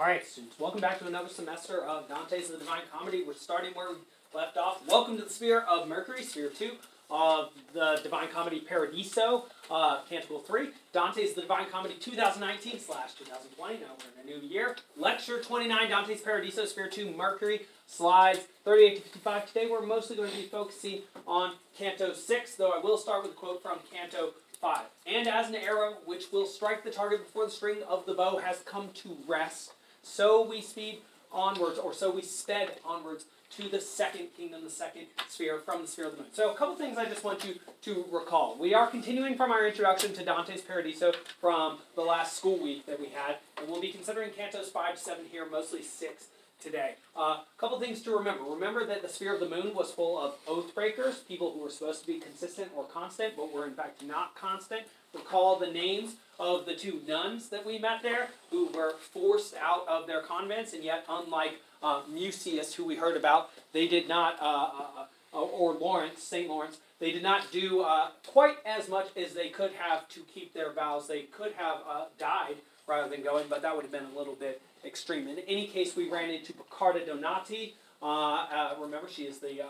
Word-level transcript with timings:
All 0.00 0.06
right, 0.06 0.26
students, 0.26 0.58
welcome 0.58 0.80
back 0.80 0.98
to 1.00 1.06
another 1.06 1.28
semester 1.28 1.84
of 1.84 2.08
Dante's 2.08 2.48
The 2.48 2.56
Divine 2.56 2.80
Comedy. 2.90 3.22
We're 3.22 3.34
starting 3.34 3.74
where 3.74 3.90
we 3.90 3.96
left 4.32 4.56
off. 4.56 4.80
Welcome 4.88 5.18
to 5.18 5.24
the 5.24 5.28
Sphere 5.28 5.60
of 5.68 5.88
Mercury, 5.88 6.22
Sphere 6.22 6.48
2 6.48 6.70
of 7.10 7.50
the 7.74 8.00
Divine 8.02 8.28
Comedy 8.28 8.60
Paradiso, 8.60 9.44
uh, 9.70 10.00
Canticle 10.08 10.38
3. 10.38 10.70
Dante's 10.94 11.34
The 11.34 11.42
Divine 11.42 11.66
Comedy 11.70 11.96
2019 12.00 12.80
slash 12.80 13.12
2020. 13.12 13.74
Now 13.74 13.88
we're 13.98 14.22
in 14.22 14.38
a 14.38 14.40
new 14.40 14.48
year. 14.48 14.74
Lecture 14.96 15.42
29, 15.42 15.90
Dante's 15.90 16.22
Paradiso, 16.22 16.64
Sphere 16.64 16.88
2, 16.88 17.14
Mercury, 17.14 17.66
slides 17.86 18.40
38 18.64 18.96
to 18.96 19.02
55. 19.02 19.46
Today 19.48 19.68
we're 19.70 19.84
mostly 19.84 20.16
going 20.16 20.30
to 20.30 20.36
be 20.38 20.44
focusing 20.44 21.00
on 21.26 21.56
Canto 21.76 22.14
6, 22.14 22.54
though 22.54 22.70
I 22.70 22.78
will 22.78 22.96
start 22.96 23.24
with 23.24 23.32
a 23.32 23.34
quote 23.34 23.62
from 23.62 23.80
Canto 23.92 24.32
5. 24.62 24.78
And 25.06 25.28
as 25.28 25.50
an 25.50 25.56
arrow 25.56 25.98
which 26.06 26.32
will 26.32 26.46
strike 26.46 26.84
the 26.84 26.90
target 26.90 27.26
before 27.26 27.44
the 27.44 27.50
string 27.50 27.82
of 27.86 28.06
the 28.06 28.14
bow 28.14 28.38
has 28.38 28.60
come 28.60 28.88
to 28.94 29.18
rest, 29.28 29.74
so 30.02 30.42
we 30.42 30.60
speed 30.60 30.98
onwards, 31.32 31.78
or 31.78 31.92
so 31.92 32.10
we 32.10 32.22
sped 32.22 32.72
onwards 32.84 33.24
to 33.50 33.68
the 33.68 33.80
second 33.80 34.28
kingdom, 34.36 34.62
the 34.64 34.70
second 34.70 35.06
sphere 35.28 35.58
from 35.58 35.82
the 35.82 35.88
sphere 35.88 36.06
of 36.06 36.12
the 36.12 36.18
moon. 36.18 36.28
So, 36.32 36.52
a 36.52 36.54
couple 36.54 36.76
things 36.76 36.96
I 36.96 37.06
just 37.06 37.24
want 37.24 37.44
you 37.44 37.56
to 37.82 38.04
recall. 38.10 38.56
We 38.58 38.74
are 38.74 38.86
continuing 38.86 39.36
from 39.36 39.50
our 39.50 39.66
introduction 39.66 40.12
to 40.14 40.24
Dante's 40.24 40.60
Paradiso 40.60 41.12
from 41.40 41.78
the 41.96 42.02
last 42.02 42.36
school 42.36 42.58
week 42.62 42.86
that 42.86 43.00
we 43.00 43.08
had, 43.08 43.36
and 43.58 43.68
we'll 43.68 43.80
be 43.80 43.90
considering 43.90 44.30
cantos 44.30 44.66
5 44.66 44.94
to 44.94 45.00
7 45.00 45.24
here, 45.30 45.46
mostly 45.50 45.82
6 45.82 46.26
today. 46.60 46.94
A 47.16 47.20
uh, 47.20 47.36
couple 47.58 47.78
things 47.80 48.02
to 48.02 48.16
remember. 48.16 48.44
Remember 48.44 48.84
that 48.86 49.02
the 49.02 49.08
sphere 49.08 49.34
of 49.34 49.40
the 49.40 49.48
moon 49.48 49.74
was 49.74 49.90
full 49.90 50.18
of 50.18 50.34
oath 50.46 50.74
breakers, 50.74 51.18
people 51.18 51.52
who 51.52 51.60
were 51.60 51.70
supposed 51.70 52.02
to 52.02 52.06
be 52.06 52.18
consistent 52.18 52.70
or 52.76 52.84
constant, 52.84 53.36
but 53.36 53.52
were 53.52 53.66
in 53.66 53.74
fact 53.74 54.02
not 54.04 54.34
constant. 54.34 54.82
Recall 55.14 55.58
the 55.58 55.70
names 55.70 56.16
of 56.38 56.66
the 56.66 56.74
two 56.74 57.00
nuns 57.06 57.48
that 57.48 57.66
we 57.66 57.78
met 57.78 58.02
there 58.02 58.28
who 58.50 58.66
were 58.68 58.92
forced 58.92 59.54
out 59.56 59.86
of 59.88 60.06
their 60.06 60.22
convents, 60.22 60.72
and 60.72 60.84
yet, 60.84 61.04
unlike 61.08 61.60
uh, 61.82 62.02
Mucius, 62.12 62.74
who 62.74 62.84
we 62.84 62.96
heard 62.96 63.16
about, 63.16 63.50
they 63.72 63.88
did 63.88 64.08
not, 64.08 64.40
uh, 64.40 64.44
uh, 64.44 65.04
uh 65.34 65.40
or 65.40 65.74
Lawrence, 65.74 66.22
St. 66.22 66.48
Lawrence, 66.48 66.78
they 67.00 67.12
did 67.12 67.22
not 67.22 67.50
do 67.50 67.80
uh, 67.80 68.08
quite 68.26 68.56
as 68.64 68.88
much 68.88 69.08
as 69.16 69.34
they 69.34 69.48
could 69.48 69.72
have 69.72 70.08
to 70.10 70.20
keep 70.32 70.52
their 70.52 70.72
vows. 70.72 71.08
They 71.08 71.22
could 71.22 71.52
have 71.56 71.78
died 72.18 72.56
rather 72.86 73.08
than 73.08 73.22
going, 73.22 73.46
but 73.48 73.62
that 73.62 73.74
would 73.74 73.82
have 73.82 73.92
been 73.92 74.06
a 74.14 74.18
little 74.18 74.34
bit 74.34 74.60
extreme. 74.84 75.28
In 75.28 75.38
any 75.40 75.66
case, 75.66 75.96
we 75.96 76.08
ran 76.08 76.30
into 76.30 76.52
Piccarda 76.52 77.06
Donati. 77.06 77.74
remember, 78.02 79.08
she 79.08 79.24
is 79.24 79.38
the 79.38 79.62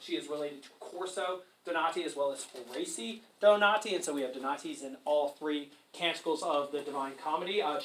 she 0.00 0.16
is 0.16 0.28
related 0.28 0.62
to 0.64 0.68
Corso. 0.80 1.40
Donati 1.68 2.04
as 2.04 2.16
well 2.16 2.32
as 2.32 2.44
Forese 2.44 3.20
Donati, 3.40 3.94
and 3.94 4.02
so 4.02 4.14
we 4.14 4.22
have 4.22 4.32
Donatis 4.32 4.82
in 4.82 4.96
all 5.04 5.28
three 5.28 5.70
canticles 5.92 6.42
of 6.42 6.72
the 6.72 6.80
Divine 6.80 7.12
Comedy. 7.22 7.60
Uh, 7.60 7.78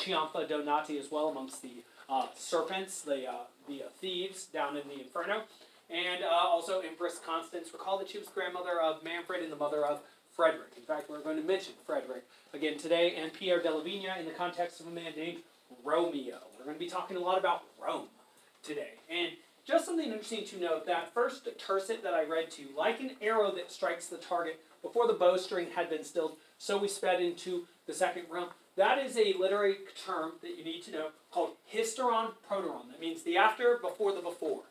Donati 0.47 0.97
as 0.97 1.11
well 1.11 1.27
amongst 1.27 1.61
the 1.61 1.83
uh, 2.09 2.27
serpents, 2.35 3.01
the, 3.01 3.27
uh, 3.27 3.33
the 3.67 3.83
uh, 3.83 3.88
thieves 3.99 4.45
down 4.45 4.77
in 4.77 4.88
the 4.88 5.01
Inferno. 5.01 5.43
And 5.89 6.23
uh, 6.23 6.27
also 6.27 6.79
Empress 6.79 7.19
Constance. 7.23 7.69
Recall 7.73 7.99
that 7.99 8.09
she 8.09 8.17
was 8.17 8.27
grandmother 8.29 8.79
of 8.81 9.03
Manfred 9.03 9.43
and 9.43 9.51
the 9.51 9.57
mother 9.57 9.85
of 9.85 9.99
Frederick. 10.31 10.71
In 10.77 10.83
fact, 10.83 11.09
we're 11.09 11.21
going 11.21 11.38
to 11.38 11.43
mention 11.43 11.73
Frederick 11.85 12.23
again 12.53 12.77
today, 12.77 13.15
and 13.15 13.31
Pierre 13.33 13.61
della 13.61 13.83
Vigna 13.83 14.17
in 14.19 14.25
the 14.25 14.31
context 14.31 14.79
of 14.79 14.88
a 14.88 14.91
man 14.91 15.11
named 15.15 15.39
Romeo. 15.83 16.39
We're 16.57 16.66
going 16.66 16.75
to 16.75 16.79
be 16.79 16.89
talking 16.89 17.17
a 17.17 17.19
lot 17.19 17.38
about 17.38 17.63
Rome 17.81 18.07
today. 18.63 18.93
And 19.09 19.31
just 19.66 19.85
something 19.85 20.05
interesting 20.05 20.45
to 20.45 20.59
note 20.59 20.85
that 20.88 21.13
first 21.13 21.47
tercet 21.57 22.03
that 22.03 22.13
I 22.13 22.25
read 22.25 22.52
to 22.52 22.63
like 22.77 22.99
an 22.99 23.11
arrow 23.21 23.52
that 23.55 23.71
strikes 23.71 24.07
the 24.07 24.17
target 24.17 24.59
before 24.81 25.07
the 25.07 25.13
bowstring 25.13 25.67
had 25.71 25.89
been 25.89 26.03
stilled, 26.03 26.35
so 26.57 26.77
we 26.77 26.88
sped 26.89 27.21
into 27.21 27.66
the 27.88 27.94
second 27.94 28.25
realm. 28.29 28.49
That 28.75 28.97
is 28.97 29.17
a 29.17 29.33
literary 29.39 29.77
term 30.05 30.33
that 30.41 30.57
you 30.57 30.63
need 30.66 30.83
to 30.83 30.91
know 30.91 31.07
called 31.31 31.51
hysteron 31.73 32.31
proteron. 32.49 32.89
That 32.91 32.99
means 32.99 33.23
the 33.23 33.38
after 33.38 33.79
before 33.81 34.13
the 34.13 34.21
before, 34.21 34.63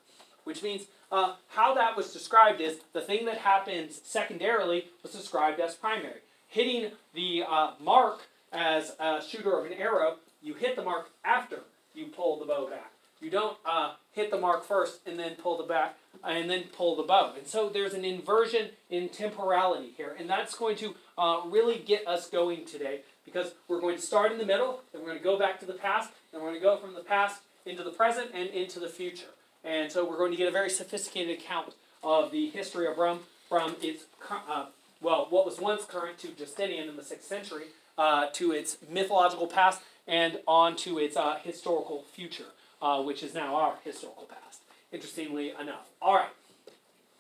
which 0.45 0.62
means 0.62 0.83
uh, 1.11 1.36
how 1.48 1.75
that 1.75 1.97
was 1.97 2.12
described 2.12 2.61
is 2.61 2.80
the 2.92 3.00
thing 3.00 3.25
that 3.27 3.39
happens 3.39 4.00
secondarily 4.05 4.89
was 5.02 5.13
described 5.13 5.61
as 5.61 5.74
primary. 5.74 6.20
Hitting 6.48 6.90
the 7.14 7.45
uh, 7.48 7.73
mark 7.80 8.20
as 8.52 8.95
a 9.01 9.23
shooter 9.27 9.58
of 9.58 9.64
an 9.64 9.73
arrow, 9.73 10.17
you 10.42 10.55
hit 10.55 10.77
the 10.77 10.83
mark 10.83 11.11
after 11.25 11.61
you 11.95 12.07
pull 12.07 12.39
the 12.39 12.47
bow 12.47 12.69
back. 12.69 12.92
You 13.20 13.30
don't 13.30 13.57
uh, 13.64 13.92
hit 14.13 14.30
the 14.30 14.39
mark 14.39 14.64
first 14.64 15.01
and 15.07 15.19
then 15.19 15.36
pull 15.36 15.57
the 15.57 15.64
back 15.64 15.97
and 16.25 16.51
then 16.51 16.64
pull 16.77 16.97
the 16.97 17.05
bow. 17.05 17.35
And 17.39 17.47
so 17.47 17.69
there's 17.69 17.95
an 17.95 18.05
inversion 18.05 18.70
in 18.91 19.08
temporality 19.08 19.92
here, 19.97 20.17
and 20.19 20.29
that's 20.29 20.57
going 20.57 20.77
to 20.77 20.95
uh, 21.17 21.42
really 21.47 21.79
get 21.79 22.07
us 22.08 22.29
going 22.29 22.64
today 22.64 23.01
because 23.25 23.55
we're 23.69 23.81
going 23.81 23.97
to 23.97 24.02
start 24.02 24.33
in 24.33 24.39
the 24.39 24.45
middle, 24.45 24.81
then 24.92 25.02
we're 25.02 25.08
going 25.08 25.19
to 25.19 25.25
go 25.25 25.39
back 25.39 25.61
to 25.61 25.67
the 25.67 25.73
past, 25.73 26.11
and 26.33 26.42
we're 26.42 26.48
going 26.48 26.61
to 26.61 26.64
go 26.64 26.77
from 26.77 26.95
the 26.95 27.01
past 27.01 27.42
into 27.64 27.85
the 27.85 27.91
present 27.91 28.31
and 28.35 28.48
into 28.51 28.81
the 28.81 28.89
future. 28.89 29.29
And 29.64 29.91
so 29.91 30.08
we're 30.08 30.19
going 30.19 30.33
to 30.33 30.36
get 30.36 30.48
a 30.48 30.52
very 30.52 30.70
sophisticated 30.70 31.39
account 31.39 31.75
of 32.02 32.33
the 32.33 32.48
history 32.51 32.89
of 32.89 32.98
Rome 32.98 33.20
from 33.48 33.77
its, 33.81 34.05
uh, 34.29 34.67
well, 35.01 35.29
what 35.31 35.47
was 35.47 35.61
once 35.61 35.85
current 35.85 36.19
to 36.19 36.29
Justinian 36.29 36.89
in 36.89 36.97
the 36.97 37.02
6th 37.02 37.23
century, 37.23 37.67
uh, 37.97 38.27
to 38.33 38.52
its 38.52 38.79
mythological 38.91 39.47
past, 39.47 39.81
and 40.07 40.40
on 40.46 40.77
to 40.77 40.98
its 40.98 41.17
uh, 41.17 41.39
historical 41.42 42.05
future 42.13 42.46
uh, 42.83 43.01
which 43.01 43.23
is 43.23 43.33
now 43.33 43.55
our 43.55 43.77
historical 43.85 44.24
past, 44.24 44.63
interestingly 44.90 45.52
enough. 45.58 45.89
All 46.02 46.17
right. 46.17 46.30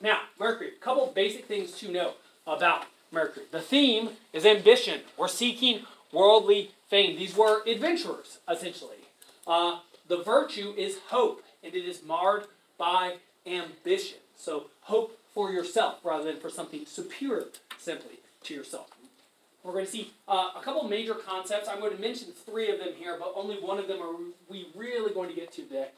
Now, 0.00 0.22
Mercury, 0.38 0.72
a 0.76 0.84
couple 0.84 1.06
basic 1.14 1.46
things 1.46 1.78
to 1.78 1.90
know 1.90 2.14
about 2.46 2.86
Mercury. 3.12 3.46
The 3.52 3.60
theme 3.60 4.10
is 4.32 4.44
ambition 4.44 5.02
or 5.16 5.28
seeking 5.28 5.82
worldly 6.12 6.72
fame. 6.88 7.16
These 7.16 7.36
were 7.36 7.62
adventurers, 7.66 8.38
essentially. 8.50 8.96
Uh, 9.46 9.78
the 10.08 10.22
virtue 10.22 10.74
is 10.76 10.98
hope, 11.08 11.44
and 11.62 11.72
it 11.74 11.84
is 11.84 12.02
marred 12.02 12.46
by 12.76 13.16
ambition. 13.46 14.18
So, 14.36 14.66
hope 14.82 15.16
for 15.32 15.52
yourself 15.52 16.00
rather 16.02 16.24
than 16.24 16.40
for 16.40 16.50
something 16.50 16.84
superior 16.84 17.46
simply 17.78 18.18
to 18.42 18.54
yourself. 18.54 18.90
We're 19.62 19.72
going 19.72 19.84
to 19.84 19.90
see 19.90 20.12
uh, 20.26 20.50
a 20.56 20.60
couple 20.62 20.82
major 20.88 21.14
concepts. 21.14 21.68
I'm 21.68 21.80
going 21.80 21.94
to 21.94 22.00
mention 22.00 22.28
three 22.32 22.70
of 22.70 22.78
them 22.78 22.94
here, 22.98 23.16
but 23.18 23.32
only 23.36 23.56
one 23.56 23.78
of 23.78 23.86
them 23.86 24.00
are 24.02 24.14
we 24.48 24.66
really 24.74 25.14
going 25.14 25.28
to 25.28 25.34
get 25.34 25.52
to 25.52 25.62
today. 25.62 25.88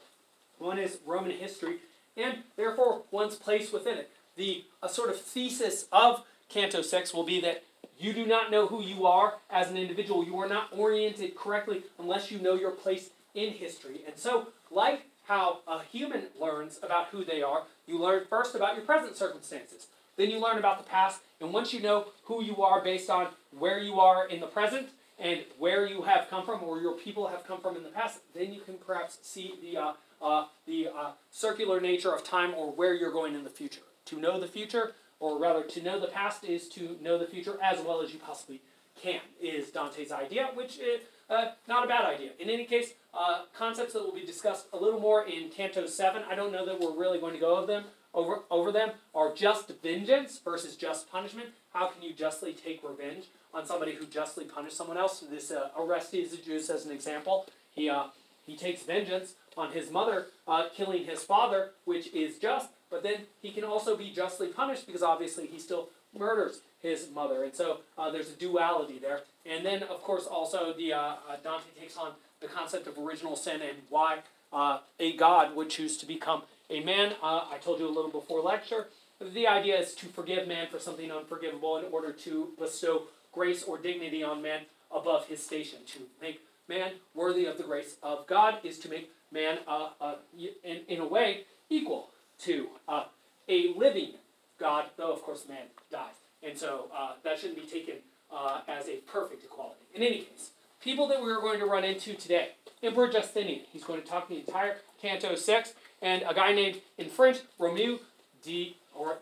One 0.59 0.77
is 0.77 0.99
Roman 1.05 1.31
history, 1.31 1.77
and 2.15 2.39
therefore 2.55 3.03
one's 3.11 3.35
place 3.35 3.71
within 3.71 3.97
it. 3.97 4.11
The 4.35 4.65
a 4.83 4.89
sort 4.89 5.09
of 5.09 5.19
thesis 5.19 5.87
of 5.91 6.23
Canto 6.49 6.81
6 6.81 7.13
will 7.13 7.23
be 7.23 7.41
that 7.41 7.63
you 7.97 8.13
do 8.13 8.25
not 8.25 8.51
know 8.51 8.67
who 8.67 8.81
you 8.81 9.05
are 9.05 9.35
as 9.49 9.69
an 9.69 9.77
individual. 9.77 10.25
You 10.25 10.37
are 10.39 10.47
not 10.47 10.69
oriented 10.71 11.35
correctly 11.35 11.83
unless 11.97 12.31
you 12.31 12.39
know 12.39 12.55
your 12.55 12.71
place 12.71 13.09
in 13.33 13.53
history. 13.53 14.01
And 14.05 14.17
so, 14.17 14.49
like 14.69 15.07
how 15.27 15.59
a 15.67 15.81
human 15.83 16.25
learns 16.39 16.79
about 16.83 17.07
who 17.07 17.23
they 17.25 17.41
are, 17.41 17.63
you 17.87 17.99
learn 17.99 18.25
first 18.29 18.55
about 18.55 18.75
your 18.75 18.85
present 18.85 19.15
circumstances. 19.15 19.87
Then 20.17 20.29
you 20.29 20.39
learn 20.39 20.57
about 20.57 20.77
the 20.77 20.89
past, 20.89 21.21
and 21.45 21.53
once 21.53 21.71
you 21.73 21.79
know 21.79 22.07
who 22.23 22.43
you 22.43 22.63
are 22.63 22.83
based 22.83 23.07
on 23.07 23.27
where 23.51 23.77
you 23.77 23.99
are 23.99 24.27
in 24.27 24.39
the 24.39 24.47
present 24.47 24.89
and 25.19 25.41
where 25.59 25.85
you 25.85 26.01
have 26.01 26.27
come 26.27 26.43
from 26.43 26.63
or 26.63 26.81
your 26.81 26.93
people 26.93 27.27
have 27.27 27.45
come 27.45 27.61
from 27.61 27.77
in 27.77 27.83
the 27.83 27.89
past, 27.89 28.19
then 28.33 28.51
you 28.51 28.61
can 28.61 28.75
perhaps 28.75 29.19
see 29.21 29.53
the, 29.61 29.77
uh, 29.77 29.93
uh, 30.21 30.45
the 30.65 30.87
uh, 30.87 31.11
circular 31.29 31.79
nature 31.79 32.11
of 32.11 32.23
time 32.23 32.55
or 32.55 32.71
where 32.71 32.95
you're 32.95 33.11
going 33.11 33.35
in 33.35 33.43
the 33.43 33.49
future. 33.49 33.81
To 34.05 34.19
know 34.19 34.39
the 34.39 34.47
future, 34.47 34.93
or 35.19 35.39
rather, 35.39 35.63
to 35.63 35.83
know 35.83 35.99
the 35.99 36.07
past 36.07 36.43
is 36.43 36.67
to 36.69 36.97
know 36.99 37.19
the 37.19 37.27
future 37.27 37.57
as 37.61 37.79
well 37.79 38.01
as 38.01 38.11
you 38.11 38.17
possibly 38.17 38.61
can, 38.99 39.21
is 39.39 39.69
Dante's 39.69 40.11
idea, 40.11 40.49
which 40.55 40.79
is 40.79 41.01
uh, 41.29 41.51
not 41.67 41.85
a 41.85 41.87
bad 41.87 42.05
idea. 42.05 42.31
In 42.39 42.49
any 42.49 42.65
case, 42.65 42.93
uh, 43.13 43.43
concepts 43.55 43.93
that 43.93 44.03
will 44.03 44.13
be 44.13 44.25
discussed 44.25 44.65
a 44.73 44.77
little 44.77 44.99
more 44.99 45.27
in 45.27 45.49
Canto 45.49 45.85
7. 45.85 46.23
I 46.29 46.35
don't 46.35 46.51
know 46.51 46.65
that 46.65 46.79
we're 46.79 46.97
really 46.97 47.19
going 47.19 47.33
to 47.33 47.39
go 47.39 47.57
over 47.57 47.67
them 47.67 47.85
over, 48.15 48.39
over 48.49 48.71
them 48.71 48.91
are 49.13 49.33
just 49.33 49.71
vengeance 49.83 50.39
versus 50.43 50.75
just 50.75 51.11
punishment. 51.11 51.49
How 51.73 51.87
can 51.87 52.01
you 52.01 52.13
justly 52.13 52.53
take 52.53 52.81
revenge 52.83 53.25
on 53.53 53.65
somebody 53.65 53.93
who 53.93 54.05
justly 54.05 54.45
punished 54.45 54.77
someone 54.77 54.97
else? 54.97 55.23
This 55.29 55.51
uh, 55.51 55.69
Orestes 55.77 56.31
the 56.31 56.37
Jew 56.37 56.55
as 56.55 56.85
an 56.85 56.91
example. 56.91 57.45
He, 57.71 57.89
uh, 57.89 58.05
he 58.47 58.55
takes 58.55 58.83
vengeance 58.83 59.33
on 59.57 59.71
his 59.73 59.91
mother 59.91 60.27
uh, 60.47 60.65
killing 60.73 61.05
his 61.05 61.23
father, 61.23 61.71
which 61.83 62.13
is 62.13 62.39
just, 62.39 62.69
but 62.89 63.03
then 63.03 63.21
he 63.41 63.51
can 63.51 63.63
also 63.63 63.95
be 63.95 64.09
justly 64.11 64.47
punished 64.47 64.87
because 64.87 65.03
obviously 65.03 65.45
he 65.45 65.59
still 65.59 65.89
murders 66.17 66.61
his 66.81 67.09
mother. 67.13 67.43
And 67.43 67.53
so 67.53 67.79
uh, 67.97 68.09
there's 68.11 68.29
a 68.29 68.35
duality 68.35 68.99
there. 68.99 69.21
And 69.45 69.65
then, 69.65 69.83
of 69.83 70.01
course, 70.01 70.25
also 70.25 70.73
the 70.73 70.93
uh, 70.93 70.99
uh, 70.99 71.15
Dante 71.43 71.65
takes 71.79 71.97
on 71.97 72.13
the 72.39 72.47
concept 72.47 72.87
of 72.87 72.97
original 72.97 73.35
sin 73.35 73.61
and 73.61 73.79
why 73.89 74.19
uh, 74.53 74.79
a 74.99 75.15
god 75.17 75.55
would 75.55 75.69
choose 75.69 75.97
to 75.97 76.05
become 76.05 76.43
a 76.69 76.83
man, 76.83 77.13
uh, 77.21 77.45
I 77.51 77.57
told 77.61 77.79
you 77.79 77.87
a 77.87 77.91
little 77.91 78.11
before 78.11 78.41
lecture, 78.41 78.87
the 79.19 79.47
idea 79.47 79.79
is 79.79 79.93
to 79.95 80.07
forgive 80.07 80.47
man 80.47 80.67
for 80.69 80.79
something 80.79 81.11
unforgivable 81.11 81.77
in 81.77 81.85
order 81.91 82.11
to 82.11 82.49
bestow 82.59 83.03
grace 83.31 83.63
or 83.63 83.77
dignity 83.77 84.23
on 84.23 84.41
man 84.41 84.61
above 84.93 85.27
his 85.27 85.43
station. 85.43 85.79
To 85.93 85.99
make 86.21 86.41
man 86.67 86.93
worthy 87.13 87.45
of 87.45 87.57
the 87.57 87.63
grace 87.63 87.95
of 88.03 88.27
God 88.27 88.55
is 88.63 88.79
to 88.79 88.89
make 88.89 89.11
man, 89.31 89.59
uh, 89.67 89.89
uh, 90.01 90.15
in, 90.63 90.81
in 90.87 90.99
a 90.99 91.07
way, 91.07 91.45
equal 91.69 92.09
to 92.39 92.67
uh, 92.87 93.05
a 93.47 93.73
living 93.75 94.13
God, 94.59 94.85
though 94.97 95.11
of 95.11 95.21
course 95.21 95.45
man 95.47 95.65
dies. 95.91 96.13
And 96.43 96.57
so 96.57 96.87
uh, 96.95 97.13
that 97.23 97.39
shouldn't 97.39 97.59
be 97.59 97.67
taken 97.67 97.95
uh, 98.31 98.61
as 98.67 98.87
a 98.87 98.97
perfect 98.97 99.43
equality. 99.43 99.81
In 99.93 100.01
any 100.01 100.19
case, 100.19 100.51
people 100.81 101.07
that 101.07 101.21
we're 101.21 101.41
going 101.41 101.59
to 101.59 101.65
run 101.65 101.83
into 101.83 102.13
today 102.13 102.49
Emperor 102.83 103.07
Justinian. 103.09 103.61
He's 103.71 103.83
going 103.83 104.01
to 104.01 104.07
talk 104.07 104.29
the 104.29 104.37
entire 104.37 104.77
Canto 105.01 105.35
6, 105.35 105.73
and 106.05 106.23
a 106.27 106.35
guy 106.35 106.53
named, 106.53 106.81
in 106.99 107.09
French, 107.09 107.39
Romeo 107.57 107.97
di, 108.43 108.77
or 108.93 109.17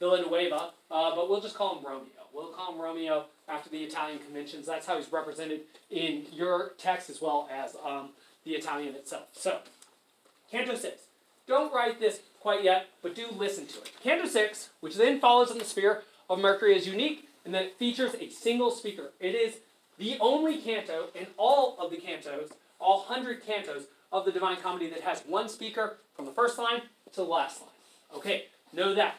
Villanueva, 0.00 0.72
uh, 0.90 1.14
but 1.14 1.30
we'll 1.30 1.40
just 1.40 1.54
call 1.54 1.78
him 1.78 1.84
Romeo. 1.84 2.08
We'll 2.34 2.48
call 2.48 2.74
him 2.74 2.80
Romeo 2.80 3.26
after 3.48 3.70
the 3.70 3.78
Italian 3.78 4.18
conventions. 4.18 4.66
That's 4.66 4.86
how 4.86 4.96
he's 4.96 5.10
represented 5.10 5.60
in 5.88 6.26
your 6.32 6.72
text 6.78 7.08
as 7.08 7.22
well 7.22 7.48
as 7.50 7.76
um, 7.82 8.10
the 8.44 8.50
Italian 8.50 8.96
itself. 8.96 9.28
So, 9.32 9.60
Canto 10.50 10.74
6. 10.74 11.02
Don't 11.46 11.72
write 11.72 12.00
this 12.00 12.20
quite 12.40 12.64
yet, 12.64 12.88
but 13.02 13.14
do 13.14 13.28
listen 13.30 13.66
to 13.66 13.78
it. 13.78 13.92
Canto 14.02 14.26
6, 14.26 14.70
which 14.80 14.96
then 14.96 15.20
follows 15.20 15.52
in 15.52 15.58
the 15.58 15.64
sphere 15.64 16.02
of 16.28 16.40
Mercury, 16.40 16.76
is 16.76 16.88
unique 16.88 17.28
in 17.44 17.52
that 17.52 17.62
it 17.62 17.78
features 17.78 18.14
a 18.16 18.28
single 18.30 18.72
speaker. 18.72 19.12
It 19.20 19.36
is 19.36 19.58
the 19.96 20.16
only 20.20 20.58
canto 20.58 21.06
in 21.14 21.28
all 21.36 21.76
of 21.78 21.92
the 21.92 21.98
cantos, 21.98 22.50
all 22.80 23.04
100 23.08 23.46
cantos 23.46 23.84
of 24.10 24.24
the 24.24 24.32
Divine 24.32 24.56
Comedy 24.56 24.90
that 24.90 25.02
has 25.02 25.20
one 25.20 25.48
speaker 25.48 25.98
from 26.16 26.24
the 26.24 26.32
first 26.32 26.58
line 26.58 26.82
to 27.12 27.16
the 27.16 27.22
last 27.22 27.60
line. 27.60 27.70
Okay, 28.16 28.46
know 28.72 28.94
that. 28.94 29.16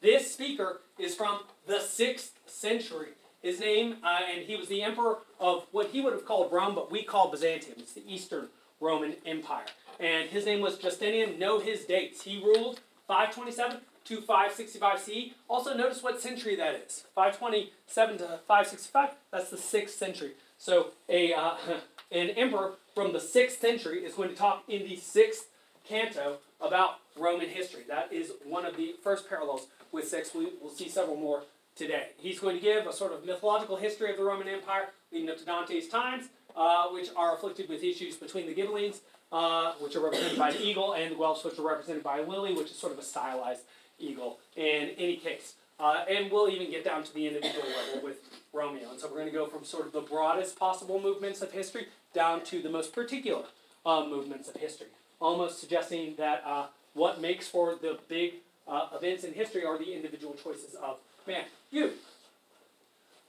This 0.00 0.32
speaker 0.32 0.80
is 0.98 1.14
from 1.14 1.40
the 1.66 1.78
6th 1.78 2.30
century. 2.46 3.08
His 3.42 3.60
name, 3.60 3.96
uh, 4.04 4.18
and 4.32 4.44
he 4.44 4.56
was 4.56 4.68
the 4.68 4.82
emperor 4.82 5.18
of 5.40 5.66
what 5.72 5.88
he 5.88 6.00
would 6.00 6.12
have 6.12 6.26
called 6.26 6.52
Rome, 6.52 6.74
but 6.74 6.90
we 6.90 7.02
call 7.02 7.30
Byzantium. 7.30 7.76
It's 7.78 7.94
the 7.94 8.12
Eastern 8.12 8.48
Roman 8.80 9.14
Empire. 9.24 9.66
And 9.98 10.28
his 10.28 10.44
name 10.44 10.60
was 10.60 10.78
Justinian. 10.78 11.38
Know 11.38 11.58
his 11.58 11.84
dates. 11.84 12.22
He 12.22 12.42
ruled 12.42 12.80
527 13.06 13.78
to 14.04 14.20
565 14.20 15.00
CE. 15.00 15.34
Also, 15.48 15.76
notice 15.76 16.02
what 16.02 16.20
century 16.20 16.56
that 16.56 16.74
is 16.74 17.04
527 17.14 18.18
to 18.18 18.40
565. 18.46 19.10
That's 19.30 19.50
the 19.50 19.56
6th 19.56 19.90
century. 19.90 20.32
So, 20.58 20.88
a, 21.08 21.32
uh, 21.32 21.54
an 22.12 22.30
emperor 22.30 22.72
from 22.98 23.12
the 23.12 23.20
6th 23.20 23.60
century 23.60 24.04
is 24.04 24.14
going 24.14 24.28
to 24.28 24.34
talk 24.34 24.64
in 24.66 24.82
the 24.82 24.96
6th 24.96 25.44
canto 25.88 26.38
about 26.60 26.96
Roman 27.16 27.48
history. 27.48 27.82
That 27.86 28.12
is 28.12 28.32
one 28.44 28.64
of 28.64 28.76
the 28.76 28.96
first 29.04 29.28
parallels 29.28 29.68
with 29.92 30.08
6. 30.08 30.34
We, 30.34 30.48
will 30.60 30.70
see 30.70 30.88
several 30.88 31.14
more 31.14 31.42
today. 31.76 32.08
He's 32.16 32.40
going 32.40 32.56
to 32.56 32.60
give 32.60 32.88
a 32.88 32.92
sort 32.92 33.12
of 33.12 33.24
mythological 33.24 33.76
history 33.76 34.10
of 34.10 34.16
the 34.16 34.24
Roman 34.24 34.48
Empire 34.48 34.88
leading 35.12 35.30
up 35.30 35.38
to 35.38 35.44
Dante's 35.44 35.86
times, 35.86 36.24
uh, 36.56 36.88
which 36.88 37.10
are 37.16 37.36
afflicted 37.36 37.68
with 37.68 37.84
issues 37.84 38.16
between 38.16 38.48
the 38.48 38.52
Ghibellines, 38.52 38.96
uh, 39.30 39.74
which 39.74 39.94
are 39.94 40.00
represented 40.00 40.36
by 40.36 40.50
an 40.50 40.56
eagle, 40.60 40.94
and 40.94 41.12
the 41.12 41.16
Guelphs, 41.16 41.44
which 41.44 41.56
are 41.56 41.68
represented 41.68 42.02
by 42.02 42.18
a 42.18 42.22
lily, 42.26 42.52
which 42.52 42.72
is 42.72 42.76
sort 42.76 42.92
of 42.92 42.98
a 42.98 43.04
stylized 43.04 43.62
eagle 44.00 44.40
in 44.56 44.90
any 44.98 45.18
case. 45.18 45.54
Uh, 45.80 46.04
and 46.10 46.30
we'll 46.30 46.48
even 46.48 46.70
get 46.70 46.84
down 46.84 47.04
to 47.04 47.14
the 47.14 47.26
individual 47.26 47.64
level 47.64 48.04
with 48.04 48.16
Romeo. 48.52 48.90
And 48.90 48.98
so 48.98 49.06
we're 49.06 49.18
going 49.18 49.26
to 49.26 49.32
go 49.32 49.46
from 49.46 49.64
sort 49.64 49.86
of 49.86 49.92
the 49.92 50.00
broadest 50.00 50.58
possible 50.58 51.00
movements 51.00 51.40
of 51.40 51.52
history 51.52 51.86
down 52.12 52.42
to 52.46 52.60
the 52.60 52.68
most 52.68 52.92
particular 52.92 53.44
uh, 53.86 54.04
movements 54.04 54.48
of 54.48 54.56
history, 54.56 54.88
almost 55.20 55.60
suggesting 55.60 56.14
that 56.18 56.42
uh, 56.44 56.66
what 56.94 57.20
makes 57.20 57.46
for 57.46 57.76
the 57.80 57.98
big 58.08 58.34
uh, 58.66 58.88
events 58.94 59.24
in 59.24 59.32
history 59.34 59.64
are 59.64 59.78
the 59.78 59.94
individual 59.94 60.34
choices 60.34 60.74
of 60.82 60.98
man. 61.26 61.44
You. 61.70 61.92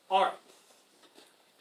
All 0.10 0.24
right. 0.24 0.34